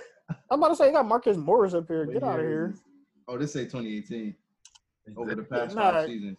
[0.58, 2.06] about to say, you got Marcus Morris up here.
[2.06, 2.66] What Get out of year here.
[2.68, 2.82] is this?
[3.28, 4.34] Oh, this say 2018.
[5.16, 5.90] Over the past Nah.
[5.92, 6.38] five seasons.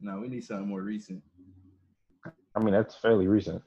[0.00, 1.22] No, we need something more recent.
[2.54, 3.62] I mean, that's fairly recent.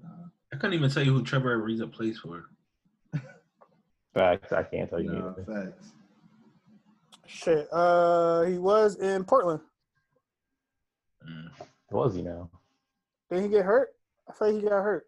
[0.00, 0.08] Nah.
[0.52, 2.46] I couldn't even tell you who Trevor Ariza plays for.
[4.14, 4.52] Facts.
[4.52, 5.12] I can't tell you.
[5.12, 5.64] No, either.
[5.70, 5.92] facts.
[7.26, 7.66] Shit.
[7.72, 9.60] Uh, he was in Portland.
[11.28, 11.50] Mm.
[11.90, 12.48] Was he now?
[13.30, 13.94] Did he get hurt?
[14.28, 15.06] I thought he got hurt.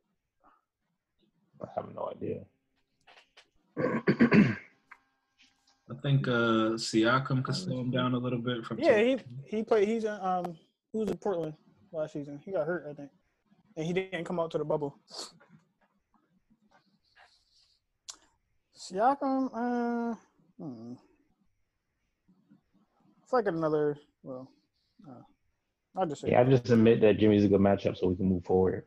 [1.62, 2.44] I have no idea.
[5.90, 8.79] I think uh Siakam could slow him down a little bit from.
[8.79, 9.88] Yeah, he he played.
[9.88, 10.57] He's in, um
[10.92, 11.55] he was in Portland
[11.92, 12.40] last season.
[12.44, 13.11] He got hurt, I think,
[13.77, 14.96] and he didn't come out to the bubble.
[18.77, 20.14] Siakam, uh,
[20.59, 20.94] hmm.
[23.22, 23.96] it's like another.
[24.22, 24.50] Well,
[25.09, 25.22] uh,
[25.96, 28.26] I'll just say Yeah, I just admit that Jimmy's a good matchup, so we can
[28.28, 28.85] move forward.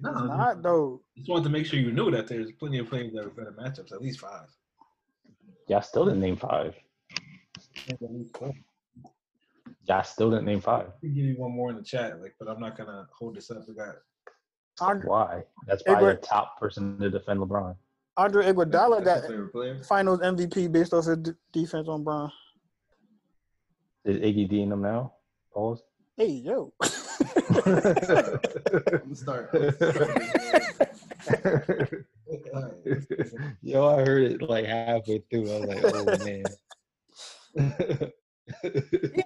[0.00, 1.00] no, it's not though.
[1.16, 3.54] just wanted to make sure you knew that there's plenty of players that are better
[3.58, 4.48] matchups, at least five.
[5.68, 6.74] Y'all still didn't name five.
[9.88, 10.88] Y'all still didn't name five.
[10.88, 13.36] I can give you one more in the chat, like, but I'm not gonna hold
[13.36, 13.62] this up.
[13.68, 13.94] We got
[14.80, 15.42] Andre, Why?
[15.66, 17.76] That's probably Edward- the top person to defend LeBron.
[18.18, 19.84] Andre Iguodala got your favorite player.
[19.84, 22.30] Finals MVP based off his d- defense on Brown.
[24.04, 25.14] Is Iggy D in them now?
[25.52, 25.82] Pause.
[26.16, 26.72] Hey yo.
[26.80, 26.88] I'm
[29.14, 29.50] start.
[33.62, 35.52] Yo, I heard it like halfway through.
[35.52, 36.44] I was like, oh man.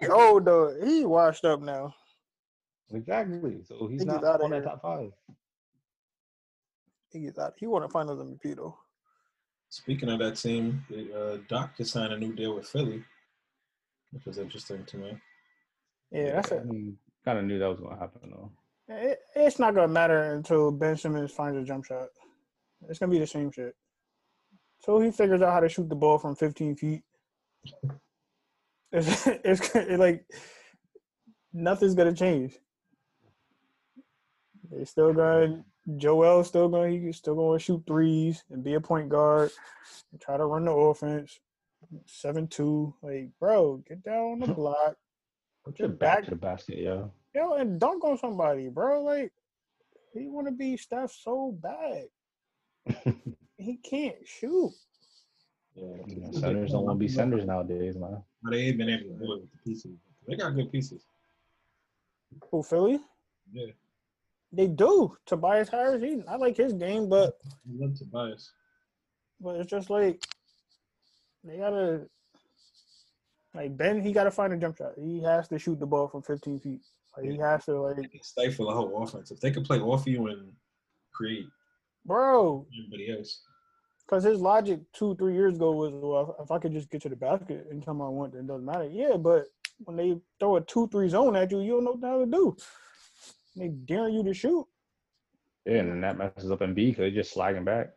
[0.01, 0.75] he old though.
[0.85, 1.95] He washed up now.
[2.93, 3.63] exactly.
[3.69, 5.13] So he's Iggy's not outta on that top five.
[7.13, 7.55] He gets out.
[7.57, 8.77] He won a Finals MVP though.
[9.69, 13.05] speaking of that team, uh, Doc just signed a new deal with Philly,
[14.11, 15.17] which was interesting to me.
[16.11, 16.63] Yeah, that's I it.
[17.25, 18.51] kind of knew that was gonna happen though.
[18.89, 19.21] it.
[19.35, 22.09] It's not gonna matter until Ben Simmons finds a jump shot.
[22.89, 23.75] It's gonna be the same shit.
[24.81, 27.03] So he figures out how to shoot the ball from 15 feet.
[28.93, 30.25] It's, it's it like
[31.53, 32.57] nothing's gonna change.
[34.71, 35.65] They still going.
[35.97, 37.03] Joel still going.
[37.03, 39.51] He's still going to shoot threes and be a point guard
[40.13, 41.39] and try to run the offense.
[42.07, 44.97] Seven two, like bro, get down on the block.
[45.65, 47.13] Put your Back- back to the basket, yo.
[47.35, 49.03] Yo, and dunk on somebody, bro.
[49.03, 49.33] Like,
[50.13, 52.07] he want to be Steph so bad.
[53.57, 54.73] he can't shoot.
[55.75, 58.23] Yeah, You know, centers don't want to be centers nowadays, man.
[58.43, 59.93] But they ain't been able to do it with the pieces.
[60.27, 61.05] They got good pieces.
[62.51, 63.01] Who Philly?
[63.53, 63.67] Yeah,
[64.53, 65.17] They do.
[65.27, 68.51] Tobias Harris, he, I like his game, but I love Tobias.
[69.41, 70.25] but it's just like
[71.45, 72.09] they gotta
[73.55, 74.01] like Ben.
[74.01, 74.93] He gotta find a jump shot.
[74.97, 76.81] He has to shoot the ball from 15 feet.
[77.17, 79.31] Like, he has to like, They can stifle the whole offense.
[79.31, 80.53] If they could play off you and
[81.13, 81.47] create
[82.05, 82.67] bro.
[82.79, 83.43] everybody else.
[84.07, 87.09] Because his logic two, three years ago was, well, if I could just get to
[87.09, 88.89] the basket anytime I want, then it doesn't matter.
[88.91, 89.47] Yeah, but
[89.85, 92.57] when they throw a two, three zone at you, you don't know what to do.
[93.57, 94.67] They daring you to shoot.
[95.65, 97.91] Yeah, and then that messes up Embiid because they're just slagging back.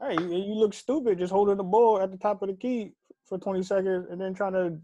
[0.00, 2.92] Hey, you, you look stupid just holding the ball at the top of the key
[3.26, 4.78] for 20 seconds and then trying to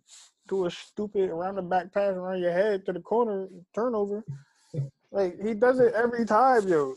[0.49, 4.25] do a stupid around the back pass around your head to the corner turnover.
[5.13, 6.95] like he does it every time, yo.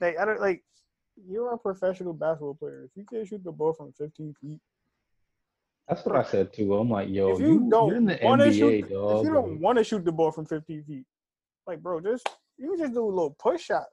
[0.00, 0.62] Like I don't like
[1.28, 2.84] you're a professional basketball player.
[2.84, 4.58] If you can't shoot the ball from 15 feet,
[5.88, 6.74] That's what I said too.
[6.74, 9.18] I'm like, yo, if you, you, don't you're in the wanna NBA, shoot, dog.
[9.18, 11.04] if you don't want to shoot the ball from 15 feet,
[11.66, 12.28] like bro, just
[12.58, 13.86] you can just do a little push shot.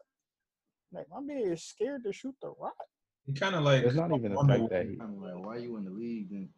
[0.92, 2.74] Like my man is scared to shoot the rock.
[3.26, 5.56] He kind of like It's not even the wonder fact that he, I'm like, why
[5.56, 6.50] are you in the league then?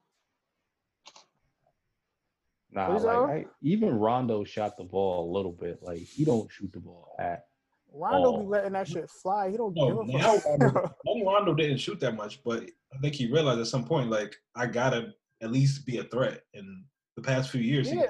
[2.71, 3.17] Nah, Who's like?
[3.17, 5.79] I, even Rondo shot the ball a little bit.
[5.81, 7.45] Like he don't shoot the ball at.
[7.93, 8.49] Rondo be Oh.
[8.49, 9.49] letting that shit fly.
[9.51, 10.45] He don't No, give a fuck.
[10.59, 14.09] Rondo, now Rondo didn't shoot that much, but I think he realized at some point,
[14.09, 16.41] like, I gotta at least be a threat.
[16.53, 16.83] And
[17.17, 18.01] the past few years, he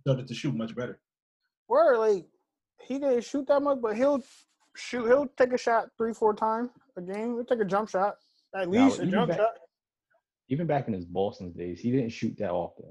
[0.00, 1.00] started to shoot much better.
[1.68, 2.24] word like
[2.80, 4.22] he didn't shoot that much, but he'll
[4.74, 5.06] shoot.
[5.06, 7.34] He'll take a shot three, four times a game.
[7.34, 8.16] He'll take a jump shot,
[8.54, 9.54] at Now, least a jump back- shot.
[10.48, 12.86] Even back in his Boston days, he didn't shoot that often,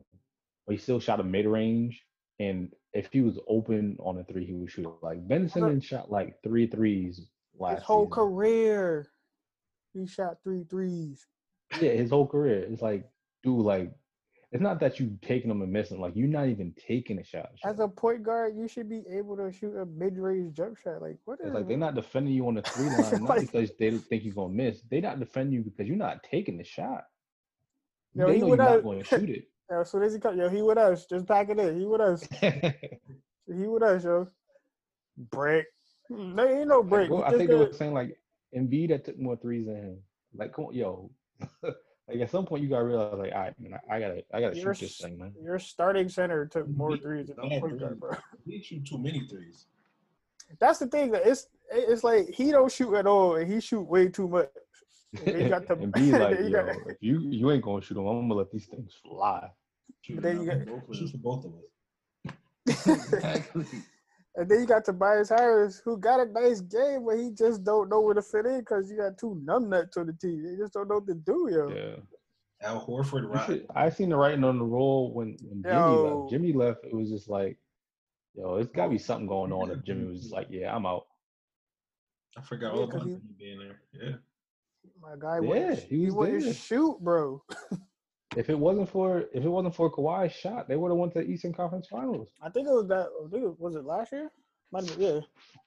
[0.65, 2.03] but he still shot a mid range.
[2.39, 4.85] And if he was open on a three, he would shoot.
[4.85, 5.03] it.
[5.03, 7.21] Like Ben Simmons shot like three threes
[7.57, 8.11] last His whole season.
[8.11, 9.07] career,
[9.93, 11.25] he shot three threes.
[11.79, 12.59] Yeah, his whole career.
[12.69, 13.09] It's like,
[13.43, 13.91] dude, like,
[14.51, 15.99] it's not that you taking them and missing.
[15.99, 17.49] Like, you're not even taking a shot.
[17.63, 21.01] As a point guard, you should be able to shoot a mid-range jump shot.
[21.01, 23.71] Like what is It's like they're not defending you on the three line, not because
[23.79, 24.81] they think you're gonna miss.
[24.89, 27.05] They not defending you because you're not taking the shot.
[28.13, 29.49] Yo, they he know you're not going to shoot it.
[29.69, 30.37] Yo, so does he come?
[30.37, 31.05] Yo, he with us.
[31.05, 31.79] Just pack it in.
[31.79, 32.27] He with us.
[33.47, 34.27] He with us, yo.
[35.29, 35.65] Break.
[36.09, 37.09] Hmm, there ain't no break.
[37.09, 38.17] Well, He I just think they were saying like
[38.55, 39.97] Embiid that took more threes than him.
[40.35, 41.11] Like, come on, yo.
[41.61, 44.41] like at some point you gotta realize, like, all right, man, I, I gotta, I
[44.41, 45.33] gotta You're shoot this thing, man.
[45.41, 48.11] Your starting center took more He- threes than he a point guard, bro.
[48.45, 49.65] He shoot too many threes.
[50.59, 51.11] That's the thing.
[51.11, 54.49] That it's it's like he don't shoot at all, and he shoot way too much.
[55.25, 57.95] And got the and be like, you yo, got- if you you ain't gonna shoot
[57.95, 59.49] them, I'm gonna let these things fly.
[60.01, 62.35] Shoot then you got- both- shoot for both of us.
[62.87, 63.65] exactly.
[64.37, 67.87] And then you got Tobias Harris, who got a nice game, but he just don't
[67.89, 70.43] know where to fit in because you got two numbnuts on the team.
[70.43, 71.69] They just don't know what to do, yo.
[71.69, 71.95] Yeah.
[72.67, 73.65] Al Horford, right?
[73.73, 76.29] I seen the writing on the wall when, when Jimmy left.
[76.31, 77.57] Jimmy left, it was just like,
[78.33, 79.71] yo, it's gotta be something going on.
[79.71, 81.05] If Jimmy was just like, yeah, I'm out.
[82.37, 83.81] I forgot Yeah, all 'cause about he- him being there.
[83.93, 84.15] Yeah.
[85.01, 86.53] My guy Yeah, wouldn't, he he was wouldn't there.
[86.53, 87.43] shoot, bro.
[88.35, 91.19] If it wasn't for if it wasn't for Kawhi's shot, they would have went to
[91.19, 92.27] the Eastern Conference Finals.
[92.41, 93.07] I think it was that.
[93.07, 94.29] I think it, was it last year?
[94.71, 95.19] Might have been, yeah,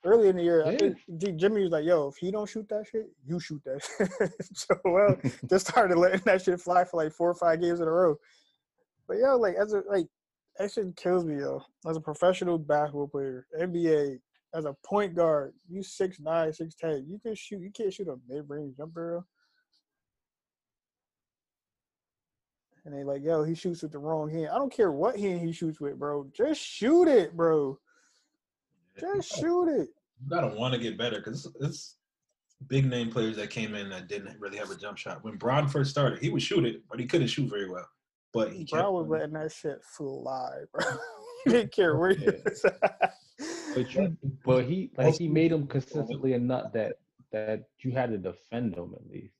[0.04, 0.66] early in the year.
[0.66, 0.90] I Yeah.
[1.18, 3.80] think Jimmy was like, "Yo, if he don't shoot that shit, you shoot that."
[4.28, 4.56] shit.
[4.56, 5.16] so well,
[5.48, 8.16] just started letting that shit fly for like four or five games in a row.
[9.06, 10.08] But yo, like as a like
[10.58, 11.62] that shit kills me, yo.
[11.88, 14.18] As a professional basketball player, NBA,
[14.54, 17.60] as a point guard, you six nine, six ten, you can shoot.
[17.60, 19.24] You can't shoot a mid range jumper.
[22.84, 24.48] And they like, yo, he shoots with the wrong hand.
[24.50, 26.26] I don't care what hand he shoots with, bro.
[26.34, 27.78] Just shoot it, bro.
[28.98, 29.88] Just shoot it.
[30.20, 31.98] You gotta want to get better because it's,
[32.66, 35.22] big name players that came in that didn't really have a jump shot.
[35.22, 37.88] When Bron first started, he would shoot it, but he couldn't shoot very well.
[38.32, 38.90] But he kept.
[38.90, 40.84] Was letting that shit fly, bro.
[41.44, 42.64] he didn't care where he was.
[43.74, 46.94] But you, but he like he made him consistently a nut that
[47.32, 49.34] that you had to defend him at least.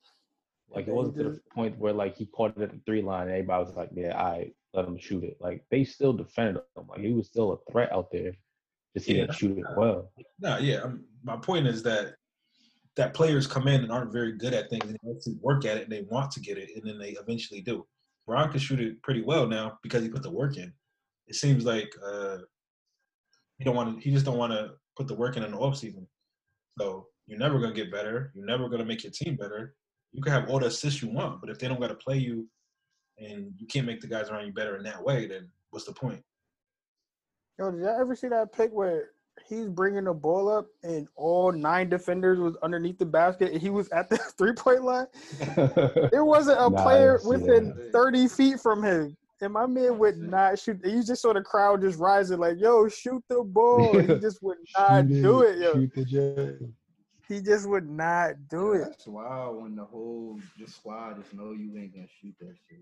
[0.71, 3.23] Like it wasn't to the point where like he caught it at the three line
[3.23, 5.39] and everybody was like, yeah, I let him shoot it.
[5.41, 6.87] Like they still defended him.
[6.89, 8.33] Like he was still a threat out there.
[8.95, 9.23] Just he Yeah.
[9.23, 10.13] didn't shoot it well.
[10.39, 10.83] No, yeah.
[10.83, 12.15] um my point is that
[12.97, 15.77] that players come in and aren't very good at things and they actually work at
[15.79, 17.87] it and they want to get it and then they eventually do.
[18.27, 20.73] Bron can shoot it pretty well now because he put the work in.
[21.29, 22.39] It seems like uh,
[23.59, 24.01] he don't want to.
[24.03, 26.07] He just don't want to put the work in in the off season.
[26.79, 28.33] So you're never gonna get better.
[28.35, 29.75] You're never gonna make your team better.
[30.13, 32.17] You can have all the assists you want, but if they don't got to play
[32.17, 32.49] you,
[33.19, 35.93] and you can't make the guys around you better in that way, then what's the
[35.93, 36.23] point?
[37.59, 39.11] Yo, did y'all ever see that pick where
[39.47, 43.71] he's bringing the ball up and all nine defenders was underneath the basket and he
[43.71, 45.07] was at the three point line?
[46.11, 47.93] There wasn't a Nah, player within that.
[47.93, 49.17] 30 feet from him.
[49.41, 50.81] And my man would not shoot.
[50.85, 53.99] You just saw the crowd just rising, like, yo, shoot the ball.
[53.99, 55.73] He just would not do it, yo.
[55.75, 56.69] Shoot the jet.
[57.29, 58.85] He just would not do it.
[58.85, 62.81] That's wild when the whole just squad just know you ain't gonna shoot that shit.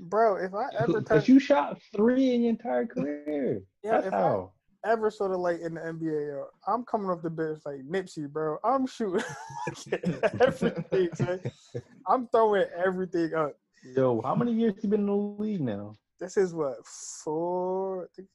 [0.00, 0.36] Bro.
[0.36, 3.62] Bro, if I ever touch, Because you shot three in your entire career.
[3.84, 4.52] yeah, That's if how.
[4.84, 7.80] I ever sort of like in the NBA, yo, I'm coming off the bench like
[7.86, 8.58] Nipsey, bro.
[8.64, 9.22] I'm shooting
[10.40, 11.40] everything, man.
[12.06, 13.54] I'm throwing everything up.
[13.94, 15.94] Yo, how many years you been in the league now?
[16.20, 18.28] This is what four, I think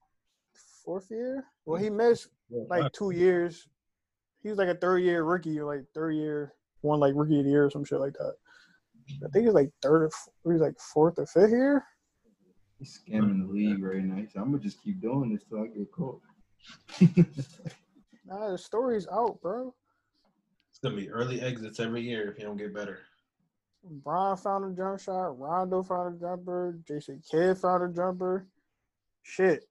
[0.83, 1.45] fourth year.
[1.65, 2.29] Well, he missed
[2.69, 3.67] like two years.
[4.41, 7.45] He was like a third year rookie, or like third year, one like rookie of
[7.45, 8.35] the year or some shit like that.
[9.23, 11.83] I think he's like third, or f- he was like fourth or fifth year.
[12.79, 14.25] He's scamming the league right now.
[14.33, 16.21] So I'm gonna just keep doing this till I get caught.
[18.25, 19.73] Nah, the story's out, bro.
[20.71, 22.99] It's gonna be early exits every year if you don't get better.
[23.83, 25.39] Brian found a jump shot.
[25.39, 26.79] Rondo found a jumper.
[26.87, 28.47] Jason Kidd found a jumper.
[29.23, 29.65] Shit.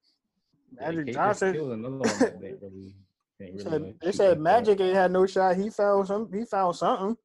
[0.79, 1.57] Magic Yeah, Johnson.
[1.57, 2.94] Another one that they really,
[3.38, 4.40] they really Said, they said.
[4.40, 5.57] Magic ain't had no shot.
[5.57, 6.31] He found some.
[6.33, 7.16] He found something.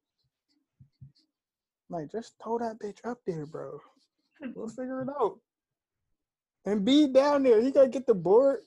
[1.90, 3.78] Like, just throw that bitch up there, bro.
[4.54, 5.40] We'll figure it out.
[6.64, 7.60] And be down there.
[7.60, 8.60] He gotta get the board.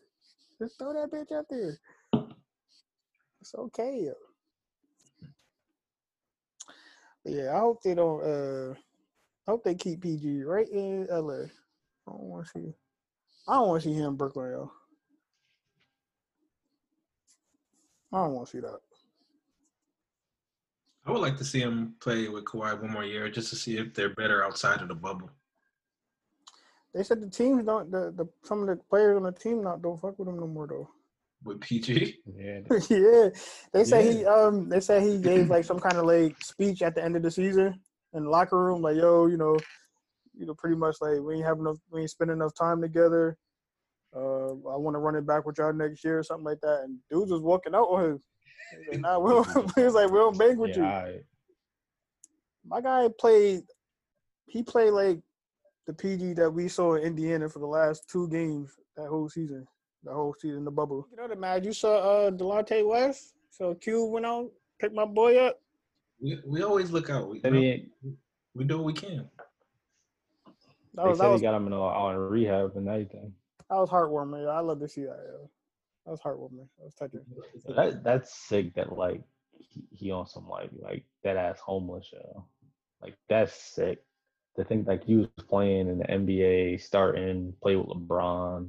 [0.59, 1.79] Just throw that bitch up there.
[3.39, 4.01] It's okay.
[4.05, 4.13] Yo.
[7.25, 8.23] Yeah, I hope they don't.
[8.23, 8.73] Uh,
[9.47, 11.43] I hope they keep PG right in LA.
[11.43, 12.73] I don't want to see.
[13.47, 14.71] I don't want to see him in Brooklyn, yo.
[18.13, 18.79] I don't want to see that.
[21.05, 23.77] I would like to see him play with Kawhi one more year just to see
[23.77, 25.31] if they're better outside of the bubble.
[26.93, 27.89] They said the teams don't.
[27.89, 30.47] The, the some of the players on the team not don't fuck with him no
[30.47, 30.89] more though.
[31.43, 33.29] With PG, Yeah, yeah,
[33.73, 36.93] they say he um they say he gave like some kind of like speech at
[36.93, 37.79] the end of the season
[38.13, 39.57] in the locker room like yo you know
[40.37, 43.37] you know pretty much like we ain't have enough we ain't spend enough time together.
[44.13, 46.81] Uh, I want to run it back with y'all next year or something like that.
[46.83, 48.23] And dudes was walking out on him.
[48.71, 50.83] He was like, nah, we don't, he was like, we don't bang with you.
[50.83, 51.23] yeah, alright.
[52.65, 53.61] My guy played.
[54.47, 55.19] He played like
[55.87, 59.65] the PG that we saw in Indiana for the last two games that whole season,
[60.03, 61.07] the whole season, in the bubble.
[61.11, 61.63] You know the man.
[61.63, 61.97] You saw
[62.27, 63.35] uh Delonte West.
[63.49, 64.49] So Q went out,
[64.79, 65.59] picked my boy up.
[66.21, 67.29] we, we always look out.
[67.29, 67.89] We, Then he ain't-
[68.53, 69.29] we do what we can.
[70.93, 73.33] That they was said that he was, got him in, on rehab and everything.
[73.69, 74.49] that was heartwarming.
[74.49, 75.19] I love to see that.
[75.25, 75.49] Yo.
[76.05, 76.67] That was heartwarming.
[76.77, 77.21] That was touching.
[77.75, 78.73] That that's sick.
[78.75, 79.21] That like
[79.57, 82.45] he, he on some like like that ass homeless show.
[83.01, 84.03] Like that's sick.
[84.57, 88.67] To think like he was playing in the NBA, starting, play with LeBron,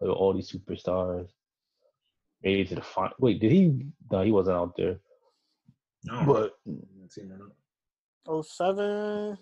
[0.00, 1.28] play with all these superstars.
[2.42, 3.12] Made it to the final.
[3.20, 3.86] Wait, did he?
[4.10, 4.98] No, he wasn't out there.
[6.04, 7.50] No, But I haven't seen that.
[8.26, 9.38] Oh seven.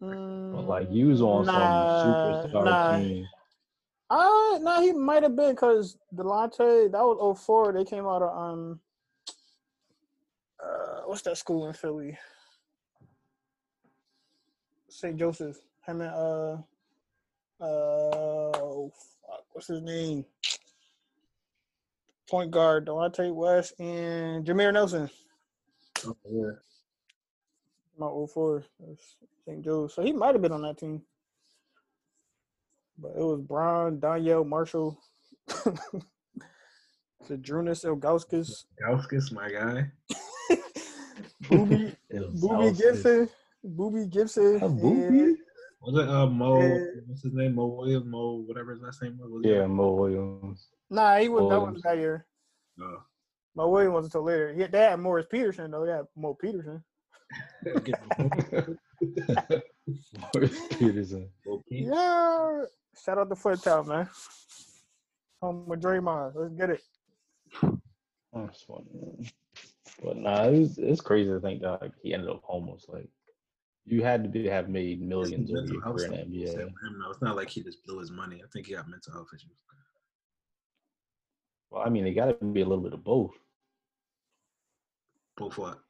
[0.00, 1.52] but like you was on Nah,
[2.02, 2.98] some superstar nah.
[2.98, 3.26] team.
[4.10, 7.72] Uh, no, he might have been because Delonte, that was 04.
[7.72, 8.80] They came out of, um,
[10.62, 12.16] uh, what's that school in Philly?
[14.90, 15.16] St.
[15.16, 15.56] Joseph.
[15.86, 16.52] Him and, uh,
[17.60, 18.92] uh, oh,
[19.26, 20.24] fuck, what's his name?
[22.28, 25.10] Point guard, Delonte West and Jameer Nelson.
[26.06, 26.50] Oh, yeah.
[27.98, 28.64] My 04.
[29.46, 29.62] St.
[29.62, 29.94] Joe's.
[29.94, 31.02] So he might have been on that team.
[32.98, 34.98] But it was Brown, Donyell Marshall,
[37.28, 39.90] Zydrunas Ilgauskas, Gauskas, my guy.
[41.44, 43.28] Boobie, Boobie Gibson,
[43.66, 44.60] Boobie Gibson.
[44.60, 45.34] Boobie?
[45.86, 46.60] Was it uh Mo?
[46.60, 46.78] Yeah.
[47.06, 47.54] What's his name?
[47.54, 48.06] Mo Williams?
[48.06, 49.30] Mo whatever his last name was.
[49.30, 49.48] was it?
[49.50, 50.68] Yeah, Mo Williams.
[50.90, 51.74] Nah, he was that Williams.
[51.74, 52.26] was that year.
[52.80, 53.02] Oh.
[53.54, 54.52] Mo Williams wasn't until later.
[54.52, 55.84] He, they had Morris Peterson though.
[55.84, 56.82] Yeah, Mo Peterson.
[60.34, 61.28] Morris Peterson.
[61.68, 62.64] Yeah.
[63.04, 64.08] Shout out to Foot Town, man.
[65.42, 66.32] Home with Draymond.
[66.34, 66.82] Let's get it.
[68.32, 68.86] That's funny.
[68.94, 69.30] man.
[70.02, 72.86] But nah, it's it's crazy to think that like, he ended up homeless.
[72.88, 73.08] Like
[73.86, 76.54] you had to be have made millions of Mental your career in the NBA.
[76.54, 77.10] with him, though.
[77.10, 78.40] It's not like he just blew his money.
[78.42, 79.50] I think he got mental health issues.
[81.70, 83.32] Well, I mean, it got to be a little bit of both.
[85.36, 85.80] Both what?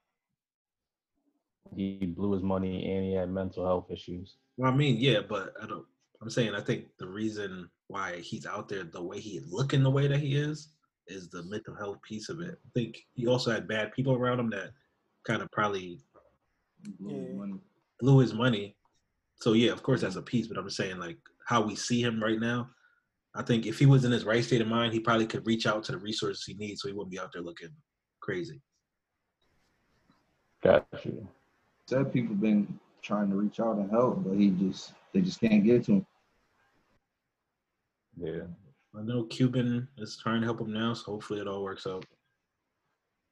[1.76, 4.36] He blew his money and he had mental health issues.
[4.56, 5.84] Well, I mean, yeah, but I don't.
[6.22, 9.82] I'm saying I think the reason why he's out there the way he is looking
[9.82, 10.68] the way that he is
[11.06, 12.58] is the mental health piece of it.
[12.64, 14.70] I think he also had bad people around him that
[15.26, 15.98] kind of probably
[17.00, 17.54] Blew his Yeah.
[18.00, 18.12] Money.
[18.12, 18.76] blew his money.
[19.40, 22.02] So yeah, of course that's a piece, but I'm just saying like how we see
[22.02, 22.70] him right now.
[23.34, 25.66] I think if he was in his right state of mind, he probably could reach
[25.66, 27.70] out to the resources he needs, so he wouldn't be out there looking
[28.20, 28.60] crazy.
[30.62, 31.28] Got you.
[31.88, 35.64] Said people been trying to reach out and help, but he just they just can't
[35.64, 36.06] get to him.
[38.16, 38.44] Yeah.
[38.96, 42.04] I know Cuban is trying to help him now, so hopefully it all works out.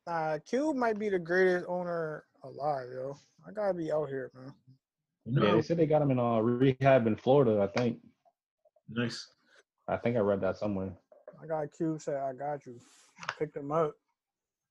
[0.08, 3.16] Uh, nah, Cube might be the greatest owner alive, yo.
[3.46, 4.52] I gotta be out here, man.
[5.24, 7.60] You Yeah, they said they got him in uh, rehab in Florida.
[7.62, 7.98] I think.
[8.88, 9.28] nice.
[9.88, 10.92] I think I read that somewhere.
[11.42, 12.78] I got Cube said, I got you.
[13.38, 13.94] Picked him up,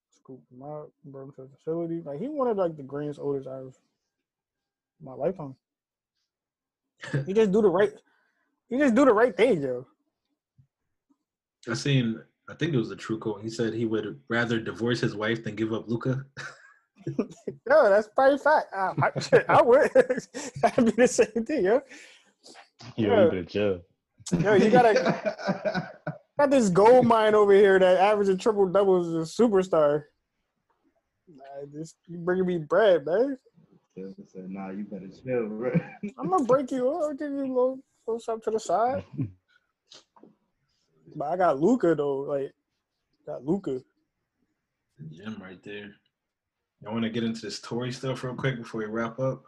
[0.09, 2.01] scooped him up, brought him to the facility.
[2.03, 3.77] Like he wanted, like the greatest owners I've
[4.99, 5.55] in my lifetime.
[7.25, 7.91] He just do the right
[8.71, 9.85] he just do the right thing, yo.
[11.69, 12.21] I seen.
[12.49, 13.41] I think it was a true quote.
[13.41, 16.25] He said he would rather divorce his wife than give up Luka.
[17.07, 18.67] Yo, that's probably fact.
[18.75, 19.91] I, I, shit, I would.
[20.61, 21.81] That'd be the same thing, yo.
[22.97, 23.23] Yo, Yeah.
[23.23, 23.81] you better chill.
[24.41, 25.89] Yo, you gotta
[26.39, 30.03] got this gold mine over here that averaging triple doubles is a superstar.
[31.27, 31.43] Nah,
[31.73, 33.37] this you bringing me bread, man.
[33.95, 35.71] Said, said, nah, you better chill, bro.
[36.19, 36.87] I'm gonna break you.
[36.89, 39.03] I'll give you a little, little something to the side.
[41.15, 42.19] But I got Luka though.
[42.19, 42.53] Like,
[43.25, 43.81] got Luka.
[44.97, 45.91] The gym right there.
[46.87, 49.43] I want to get into this Tory stuff real quick before we wrap up.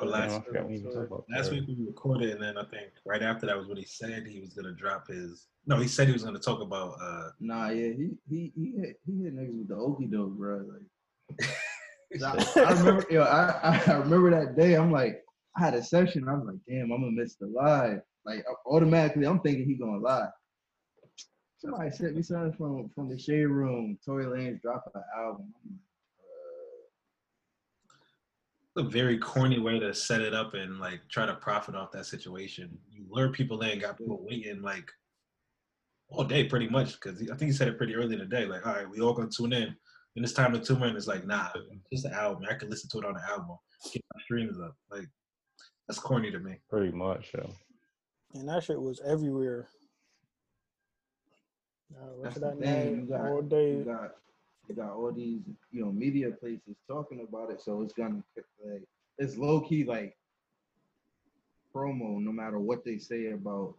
[0.00, 2.64] No, last I forgot we even talked about last week we recorded, and then I
[2.64, 5.48] think right after that was when he said he was gonna drop his.
[5.66, 6.96] No, he said he was gonna talk about.
[7.00, 10.64] uh Nah, yeah, he he he hit, he hit niggas with the okey doke, bro.
[11.38, 11.48] Like,
[12.56, 14.74] I, I remember, yo, I I remember that day.
[14.74, 15.22] I'm like,
[15.56, 16.28] I had a session.
[16.28, 18.00] I was like, damn, I'm gonna miss the live.
[18.24, 20.28] Like automatically, I'm thinking he gonna lie.
[21.62, 23.96] Somebody sent me something from from the shade room.
[24.04, 25.54] Tory Lanez dropped an album.
[28.76, 31.76] I'm uh, a very corny way to set it up and like try to profit
[31.76, 32.76] off that situation.
[32.90, 34.90] You lure people in, got people waiting like
[36.08, 38.44] all day pretty much because I think he said it pretty early in the day.
[38.44, 39.72] Like, all right, we all gonna tune in.
[40.16, 40.96] And it's time to tune in.
[40.96, 42.44] It's like, nah, it's just an album.
[42.50, 43.56] I can listen to it on the album.
[43.92, 44.74] Get my streams up.
[44.90, 45.06] Like,
[45.86, 46.58] that's corny to me.
[46.68, 47.30] Pretty much.
[47.38, 47.46] yeah.
[48.34, 49.68] And that shit was everywhere.
[51.94, 52.84] Uh, what's That's that the thing.
[52.86, 53.00] name?
[53.00, 54.14] You got, All you got
[54.68, 55.40] you got all these
[55.70, 58.22] you know media places talking about it, so it's gonna
[58.64, 58.82] like
[59.18, 60.16] it's low key like
[61.74, 63.74] promo, no matter what they say about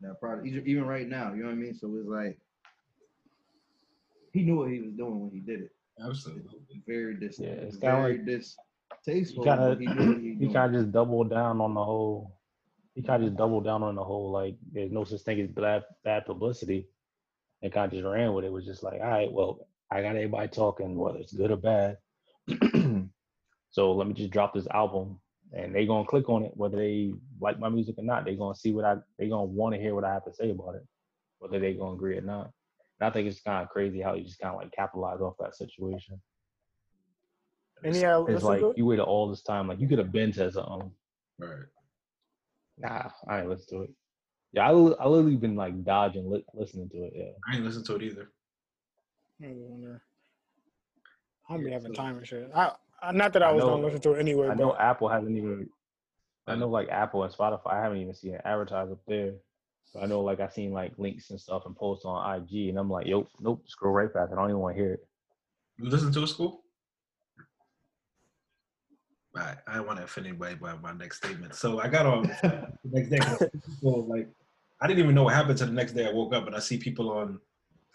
[0.00, 0.46] that product.
[0.46, 1.74] Even even right now, you know what I mean.
[1.74, 2.38] So it's like
[4.32, 5.70] he knew what he was doing when he did it.
[6.02, 6.58] Absolutely.
[6.70, 9.44] It's very dis, Yeah, it's it's kinda very like- distasteful.
[9.44, 12.36] He Kinda, he he, he kind of just doubled down on the whole
[12.94, 15.48] he kind of just doubled down on the whole like there's no such thing as
[15.50, 16.88] bad bad publicity,
[17.64, 18.52] and kind of just ran with it.
[18.52, 21.96] Was just like, all right, well, I got everybody talking, whether it's good or bad.
[23.70, 25.18] so let me just drop this album,
[25.52, 28.26] and they gonna click on it, whether they like my music or not.
[28.26, 30.50] They gonna see what I they gonna want to hear what I have to say
[30.50, 30.86] about it,
[31.38, 32.50] whether they gonna agree or not.
[33.00, 35.36] And I think it's kind of crazy how you just kind of like capitalize off
[35.40, 36.20] that situation.
[37.82, 38.78] And yeah, It's listen like to it?
[38.78, 40.90] you waited all this time, like you could have been to something.
[41.38, 41.64] Right.
[42.78, 43.90] Nah, I ain't listen to it.
[44.54, 47.12] Yeah, I I literally been like dodging li- listening to it.
[47.14, 48.30] Yeah, I ain't listen to it either.
[49.42, 50.02] I wonder.
[51.50, 52.50] I'll be having so- time and shit.
[52.54, 54.48] I, I not that I I was know- gonna listen to it anyway.
[54.48, 55.68] I know Apple hasn't even.
[56.46, 57.72] I know like Apple and Spotify.
[57.72, 59.32] I haven't even seen it advertised up there.
[59.92, 62.78] But I know like I seen like links and stuff and posts on IG, and
[62.78, 64.30] I'm like, yo, nope, scroll right past.
[64.30, 64.34] it.
[64.34, 65.06] I don't even want to hear it.
[65.78, 66.62] You listen to a school?
[69.36, 71.54] I, I don't want to offend anybody by my next statement.
[71.56, 73.18] So I got on the next day.
[73.18, 73.42] 'cause
[73.80, 74.28] People like,
[74.84, 76.06] I didn't even know what happened to the next day.
[76.06, 77.40] I woke up and I see people on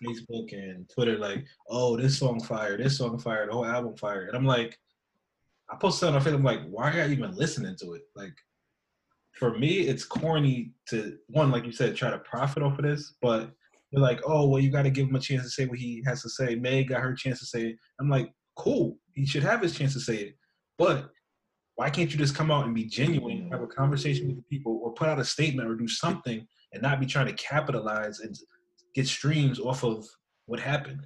[0.03, 4.25] Facebook and Twitter like, "Oh, this song fire, this song fire, the whole album fire,"
[4.25, 4.79] and I'm like,
[5.69, 6.33] I posted on Facebook.
[6.35, 8.01] I'm like, why are you even listening to it?
[8.15, 8.33] Like,
[9.33, 13.13] for me, it's corny to one, like you said, try to profit off of this,
[13.21, 13.51] but
[13.91, 16.01] they're like, oh, well, you got to give him a chance to say what he
[16.07, 16.55] has to say.
[16.55, 17.75] Meg got her chance to say it.
[17.99, 18.97] I'm like, cool.
[19.13, 20.37] He should have his chance to say it.
[20.79, 21.11] But
[21.75, 24.79] why can't you just come out and be genuine, have a conversation with the people,
[24.83, 28.37] or put out a statement or do something and not be trying to capitalize and
[28.93, 30.07] get streams off of
[30.45, 31.05] what happened?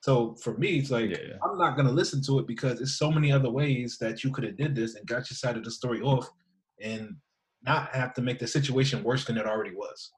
[0.00, 1.38] So for me, it's like, Yeah.
[1.42, 4.30] I'm not going to listen to it because there's so many other ways that you
[4.30, 6.28] could have did this and got your side of the story off
[6.80, 7.16] and
[7.64, 10.12] not have to make the situation worse than it already was.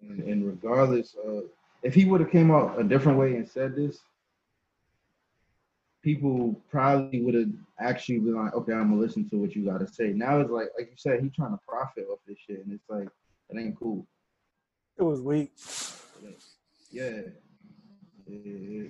[0.00, 1.40] And, and regardless, uh,
[1.82, 3.98] if he would have came out a different way and said this,
[6.02, 7.48] people probably would have
[7.80, 10.08] actually been like, okay, I'm gonna listen to what you gotta say.
[10.08, 12.88] Now it's like, like you said, he trying to profit off this shit, and it's
[12.88, 13.08] like,
[13.50, 14.06] it ain't cool.
[14.98, 15.52] it was weak.
[16.90, 17.10] Yeah.
[18.26, 18.88] Yeah.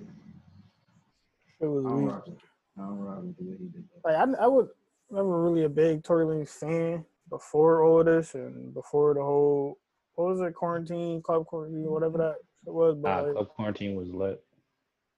[1.61, 2.11] It was I don't weak.
[2.13, 2.43] rock with it.
[2.77, 4.09] I don't rock with the way he did that.
[4.09, 4.69] Like I, I was
[5.09, 9.77] never really a big Tory Lanez fan before all this and before the whole
[10.15, 12.95] what was it quarantine club quarantine whatever that shit was.
[12.95, 14.43] But Nah, like, Club Quarantine was lit.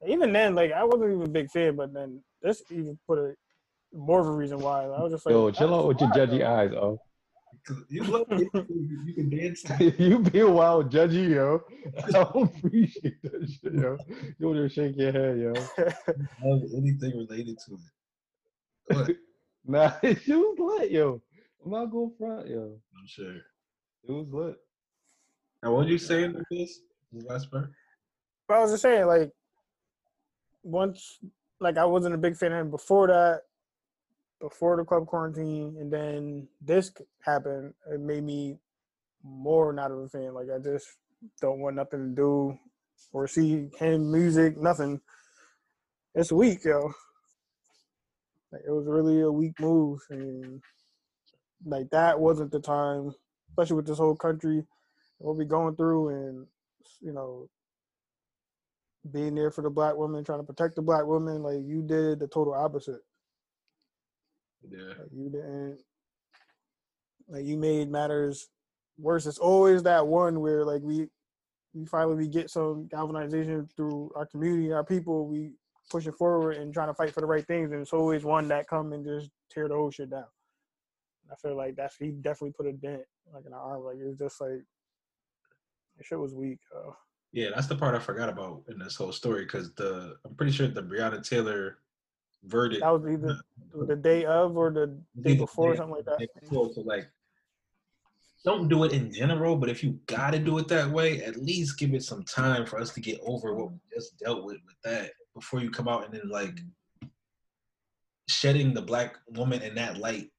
[0.07, 1.75] Even then, like I wasn't even a big fan.
[1.75, 3.35] But then this even put a
[3.93, 4.83] more of a reason why.
[4.85, 6.55] I was just like, Yo, chill out with your judgy though.
[6.55, 6.99] eyes, oh.
[7.89, 8.49] You love you,
[9.05, 11.61] you can dance to you being wild judgy, yo.
[12.03, 13.97] I don't appreciate that shit, yo.
[14.39, 15.53] You want to shake your head, yo.
[16.43, 18.93] love anything related to it.
[18.93, 19.15] Go ahead.
[19.63, 21.21] Nah, it was lit, yo.
[21.63, 22.79] I'm not going front, yo.
[22.97, 23.35] I'm sure.
[23.35, 24.55] It was lit.
[25.61, 26.79] Now, what did you saying with this?
[27.13, 27.69] The last part?
[28.47, 29.29] But I was just saying, like,
[30.63, 31.19] once,
[31.59, 33.41] like, I wasn't a big fan of him before that,
[34.39, 36.91] before the club quarantine, and then this
[37.21, 37.73] happened.
[37.91, 38.57] It made me
[39.23, 40.33] more not of a fan.
[40.33, 40.87] Like, I just
[41.39, 42.57] don't want nothing to do
[43.13, 44.99] or see him music, nothing.
[46.15, 46.91] It's weak, yo.
[48.51, 50.61] Like, it was really a weak move, and
[51.65, 53.13] like that wasn't the time,
[53.49, 54.63] especially with this whole country,
[55.19, 56.47] what we going through, and
[56.99, 57.47] you know,
[59.09, 62.19] being there for the black woman, trying to protect the black woman, like you did
[62.19, 63.01] the total opposite.
[64.69, 64.89] Yeah.
[64.89, 65.79] Like you didn't
[67.27, 68.49] like you made matters
[68.97, 69.25] worse.
[69.25, 71.07] It's always that one where like we
[71.73, 75.53] we finally we get some galvanization through our community, our people, we
[75.89, 78.67] pushing forward and trying to fight for the right things, and it's always one that
[78.67, 80.25] come and just tear the whole shit down.
[81.31, 83.83] I feel like that's he definitely put a dent like in our arm.
[83.83, 84.63] Like it was just like
[86.01, 86.59] shit was weak.
[86.75, 86.91] Uh,
[87.33, 90.51] Yeah, that's the part I forgot about in this whole story because the I'm pretty
[90.51, 91.77] sure the Breonna Taylor
[92.43, 93.39] verdict that was either
[93.87, 96.41] the day of or the day before or day- something like that.
[96.41, 97.07] before, so like
[98.43, 101.77] don't do it in general, but if you gotta do it that way, at least
[101.77, 104.75] give it some time for us to get over what we just dealt with with
[104.83, 106.59] that before you come out and then like
[108.27, 110.31] shedding the black woman in that light.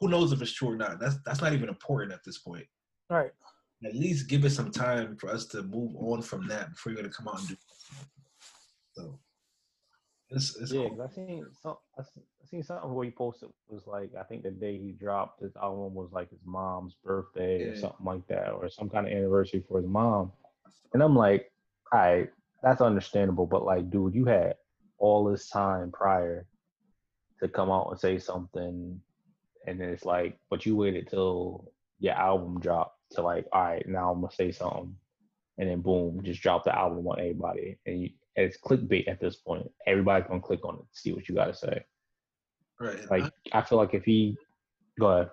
[0.00, 0.98] Who knows if it's true or not?
[0.98, 2.66] That's that's not even important at this point.
[3.10, 3.32] All right.
[3.84, 7.02] At least give it some time for us to move on from that before you're
[7.02, 7.56] gonna come out and do.
[8.92, 9.18] So
[10.28, 11.02] it's, it's Yeah, cool.
[11.02, 11.76] I seen some.
[11.98, 15.40] I se- seen something where he posted was like I think the day he dropped
[15.40, 19.12] his album was like his mom's birthday or something like that, or some kind of
[19.12, 20.32] anniversary for his mom.
[20.92, 21.50] And I'm like,
[21.92, 22.30] all right,
[22.62, 24.54] that's understandable, but like, dude, you had
[24.98, 26.46] all this time prior
[27.40, 29.00] to come out and say something,
[29.66, 33.88] and then it's like, but you waited till your album dropped to like, all right,
[33.88, 34.94] now I'm gonna say something,
[35.58, 39.36] and then boom, just drop the album on everybody, and you, it's clickbait at this
[39.36, 39.70] point.
[39.86, 41.84] Everybody's gonna click on it to see what you gotta say.
[42.78, 43.10] Right.
[43.10, 44.36] Like, I feel like if he,
[44.98, 45.30] go ahead.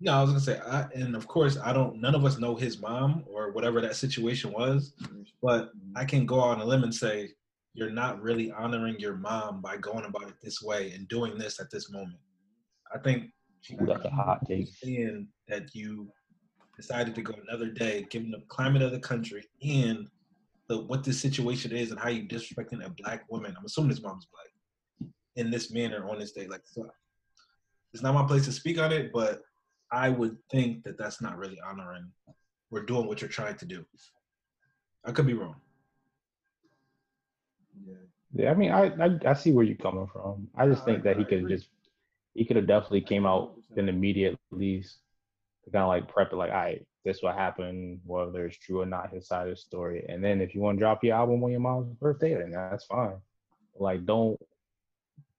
[0.00, 2.00] No, I was gonna say, I, and of course, I don't.
[2.00, 4.94] None of us know his mom or whatever that situation was,
[5.42, 7.30] but I can go on a limb and say
[7.74, 11.60] you're not really honoring your mom by going about it this way and doing this
[11.60, 12.18] at this moment.
[12.94, 13.30] I think
[13.72, 14.60] Ooh, that's a hot take.
[14.60, 16.08] understand that you
[16.78, 20.08] decided to go another day, given the climate of the country and
[20.68, 23.54] the what this situation is and how you disrespecting a black woman.
[23.58, 26.46] I'm assuming his mom's black in this manner on this day.
[26.46, 26.88] Like, so
[27.92, 29.42] it's not my place to speak on it, but
[29.90, 32.10] I would think that that's not really honoring
[32.70, 33.84] or doing what you're trying to do.
[35.04, 35.56] I could be wrong.
[37.86, 37.94] Yeah.
[38.34, 40.48] Yeah, I mean, I, I I see where you're coming from.
[40.54, 41.68] I just I- think that he could just
[42.34, 45.07] he could have definitely came out in the media at least to
[45.72, 48.86] kind of like prep it, like, all right, this what happened, whether it's true or
[48.86, 50.04] not, his side of the story.
[50.08, 52.84] And then if you want to drop your album on your mom's birthday, then that's
[52.84, 53.16] fine.
[53.78, 54.38] Like, don't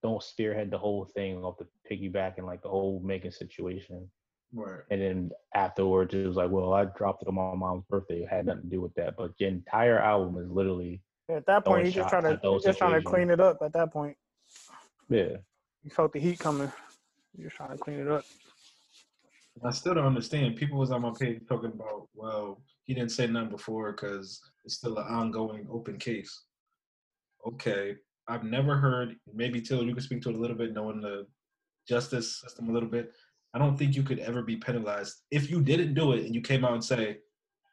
[0.02, 4.08] don't spearhead the whole thing off the piggyback and like the whole making situation.
[4.52, 4.80] Right.
[4.90, 8.22] And then afterwards, it was like, well, I dropped it on my mom's birthday.
[8.22, 9.16] It had nothing to do with that.
[9.16, 12.42] But the entire album is literally, At that point, Throwing he just trying to at
[12.42, 13.58] those he just trying to clean it up.
[13.62, 14.16] At that point,
[15.08, 15.36] yeah.
[15.84, 16.72] You felt the heat coming.
[17.36, 18.24] You're trying to clean it up.
[19.64, 20.56] I still don't understand.
[20.56, 24.76] People was on my page talking about, well, he didn't say nothing before because it's
[24.76, 26.44] still an ongoing open case.
[27.46, 27.96] Okay,
[28.28, 29.16] I've never heard.
[29.32, 31.26] Maybe Till you can speak to it a little bit, knowing the
[31.88, 33.12] justice system a little bit.
[33.52, 36.40] I don't think you could ever be penalized if you didn't do it and you
[36.40, 37.18] came out and say,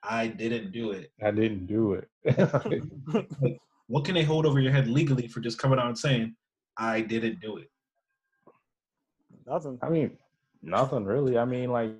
[0.03, 2.09] "I didn't do it." I didn't do it.
[3.89, 6.35] What can they hold over your head legally for just coming out and saying,
[6.77, 7.71] "I didn't do it"?
[9.45, 9.79] Nothing.
[9.81, 10.17] I mean,
[10.67, 11.37] nothing really.
[11.37, 11.91] I mean, like,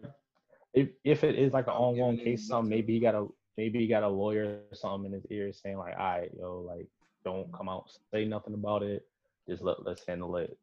[0.74, 3.88] if if it is like an ongoing case, something maybe he got a maybe he
[3.88, 6.88] got a lawyer or something in his ear saying like, "All right, yo, like,
[7.24, 9.06] don't come out say nothing about it.
[9.50, 10.58] Just let let's handle it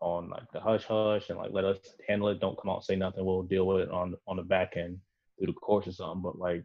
[0.00, 1.78] on like the hush hush and like let us
[2.08, 2.40] handle it.
[2.40, 3.24] Don't come out say nothing.
[3.24, 4.98] We'll deal with it on on the back end
[5.38, 6.64] through the course or something." But like,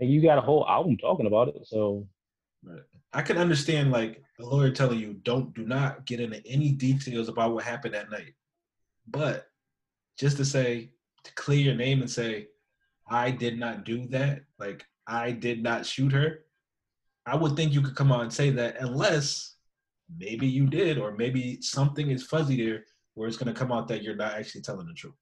[0.00, 2.06] and you got a whole album talking about it, so
[3.12, 7.28] I can understand like the lawyer telling you don't do not get into any details
[7.28, 8.34] about what happened that night.
[9.06, 9.49] But
[10.20, 10.90] just to say
[11.24, 12.48] to clear your name and say
[13.08, 16.40] I did not do that, like I did not shoot her,
[17.24, 19.56] I would think you could come out and say that unless
[20.18, 23.88] maybe you did or maybe something is fuzzy there where it's going to come out
[23.88, 25.14] that you're not actually telling the truth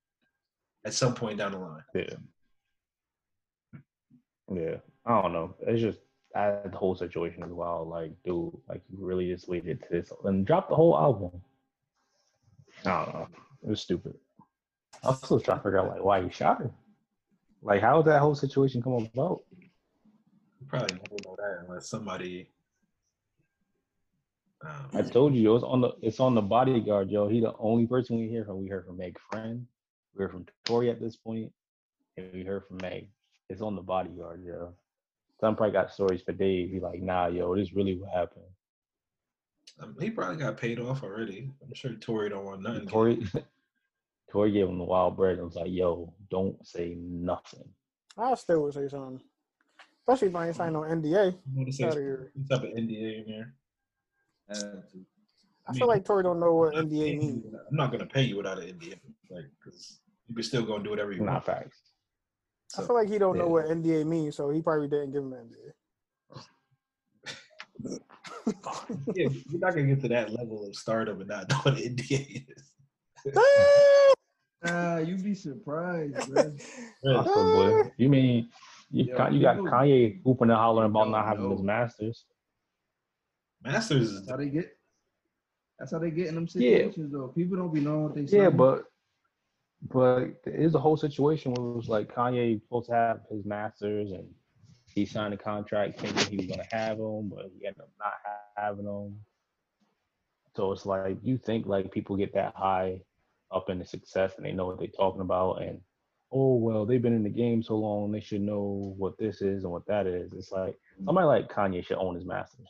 [0.85, 1.83] at some point down the line.
[1.95, 2.17] yeah,
[4.53, 4.77] yeah.
[5.07, 5.55] I don't know.
[5.67, 6.01] It's just
[6.35, 7.87] I, the whole situation as well.
[7.89, 11.41] Like, dude, like you really just waited to this and dropped the whole album.
[12.85, 13.29] I don't know.
[13.63, 14.15] It was stupid.
[15.03, 16.71] I was still trying to figure out like why he shot her.
[17.63, 19.43] Like, how did that whole situation come about?
[19.51, 22.51] You probably never know that unless somebody
[24.65, 27.29] I um, told you, yo, it's on the it's on the bodyguard, yo.
[27.29, 28.61] He the only person we hear from.
[28.61, 29.65] We heard from Meg Friend,
[30.15, 31.53] we heard from Tory at this point,
[32.17, 33.09] and we heard from Meg.
[33.49, 34.75] It's on the bodyguard, yo.
[35.41, 36.73] Some probably got stories for Dave.
[36.73, 38.45] Be like, nah, yo, this really what happened.
[39.81, 41.51] Um, he probably got paid off already.
[41.63, 42.87] I'm sure Tory don't want nothing.
[42.89, 43.25] Tory,
[44.31, 47.69] Tory gave him the wild bread and was like, yo, don't say nothing.
[48.17, 49.21] I still would say something,
[50.03, 51.33] especially if I ain't signed no NDA.
[51.33, 52.03] You want to Out of
[52.35, 53.55] some type of NDA in there?
[54.49, 55.07] Had uh, to.
[55.67, 57.45] I mean, feel like Tory don't know what I'm NDA means.
[57.71, 58.99] I'm not gonna pay you without an NDA,
[59.31, 61.45] like because you can still go and do whatever you Not want.
[61.45, 61.81] facts.
[62.77, 65.33] I feel like he don't know what NDA means, so he probably didn't give him
[65.33, 65.73] an NDA.
[69.15, 71.97] yeah, you're not gonna get to that level of stardom and not know what an
[71.97, 73.35] NDA is.
[74.65, 76.59] Ah, you'd be surprised, man.
[77.07, 77.91] Awesome, boy.
[77.97, 78.49] You mean
[78.91, 82.25] you, Yo, you got people Kanye hooping and hollering about don't not having his masters?
[83.63, 84.77] Masters is That's how they get.
[85.79, 86.79] That's how they get in them Yeah.
[86.79, 87.29] situations, though.
[87.29, 88.27] People don't be knowing what they.
[88.27, 88.39] Say.
[88.39, 88.57] Yeah, signing.
[88.57, 88.85] but
[89.89, 93.45] but there is a whole situation where it was like Kanye supposed to have his
[93.45, 94.27] masters and
[94.87, 98.15] he signed a contract thinking he was gonna have them, but he ended up not
[98.57, 99.21] having them.
[100.57, 103.03] So it's like you think like people get that high
[103.53, 105.81] up in the success and they know what they're talking about and
[106.33, 109.65] oh well they've been in the game so long they should know what this is
[109.65, 110.33] and what that is.
[110.33, 112.69] It's like somebody like Kanye should own his masters.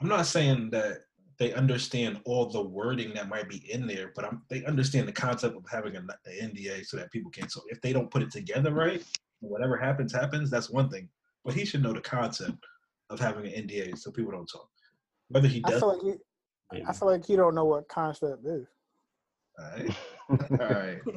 [0.00, 1.02] I'm not saying that
[1.38, 5.12] they understand all the wording that might be in there, but I'm, they understand the
[5.12, 7.48] concept of having an NDA so that people can.
[7.48, 9.02] So if they don't put it together right,
[9.40, 10.50] whatever happens, happens.
[10.50, 11.08] That's one thing.
[11.44, 12.58] But he should know the concept
[13.08, 14.68] of having an NDA so people don't talk.
[15.28, 16.18] Whether he I does, feel like
[16.72, 18.66] he, I feel like he don't know what concept is.
[19.58, 19.90] All right.
[20.30, 21.00] all right,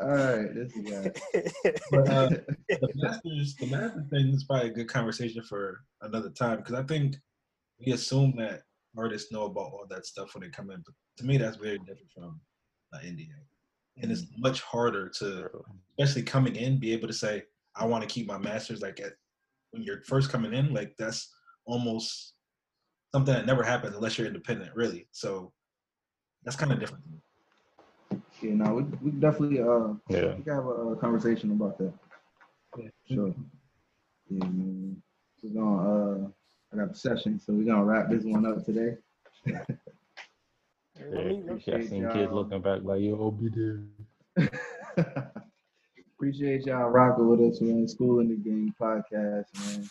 [0.00, 0.54] all right.
[0.54, 1.12] This guy.
[1.90, 2.28] But, uh,
[2.68, 6.82] the masters, the master thing is probably a good conversation for another time because I
[6.82, 7.16] think
[7.84, 8.62] we assume that
[8.96, 10.82] artists know about all that stuff when they come in.
[10.84, 12.40] But to me, that's very different from
[12.92, 14.02] an NDA.
[14.02, 15.48] and it's much harder to,
[15.98, 17.44] especially coming in, be able to say,
[17.76, 19.12] "I want to keep my masters." Like at
[19.70, 21.32] when you're first coming in, like that's
[21.64, 22.34] almost
[23.12, 25.06] something that never happens unless you're independent, really.
[25.12, 25.52] So
[26.44, 27.02] that's kind of different.
[28.42, 30.34] Yeah, no, we, we definitely uh Yeah.
[30.36, 31.92] we can have a, a conversation about that.
[32.78, 32.88] Yeah.
[33.10, 33.34] Sure.
[34.28, 35.02] Yeah, man.
[35.42, 36.28] We're gonna uh
[36.72, 38.96] I got the session, so we're gonna wrap this one up today.
[39.46, 39.66] Let
[40.98, 42.34] Yeah, appreciate- I appreciate seen kids y'all.
[42.34, 43.80] looking back like, yo, I'll be there.
[46.16, 47.86] Appreciate y'all rocking with us, man.
[47.88, 49.88] School in the Game podcast, man.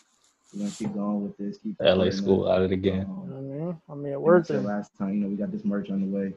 [0.54, 1.58] We're gonna keep going with this.
[1.58, 3.02] Keep LA supporting school out of the game.
[3.04, 5.66] Um, I mean, I mean, it like I last time, you know, we got this
[5.66, 6.34] merch on the way.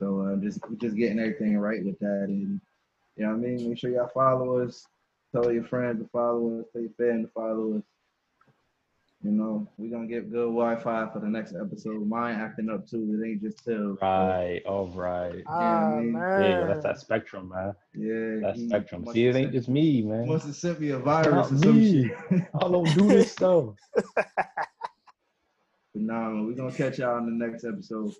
[0.00, 2.60] So uh, just just getting everything right with that, and
[3.16, 3.68] you know what I mean.
[3.68, 4.86] Make sure y'all follow us.
[5.32, 6.66] Tell your friends to follow us.
[6.72, 7.82] Tell your family to follow us.
[9.24, 12.06] You know, we're gonna get good Wi-Fi for the next episode.
[12.06, 13.18] Mine acting up too.
[13.18, 13.96] It ain't just till.
[14.02, 15.42] Right, all right.
[15.46, 16.42] Ah, I mean, man.
[16.42, 17.74] Yeah, that's that spectrum, man.
[17.94, 18.46] Yeah.
[18.46, 19.06] That spectrum.
[19.12, 20.28] See, it have ain't just me, man.
[20.28, 22.12] Must have sent me a virus or some shit.
[22.54, 23.70] I don't do this stuff.
[23.94, 24.06] But
[25.94, 28.12] nah, man, we're gonna catch y'all in the next episode.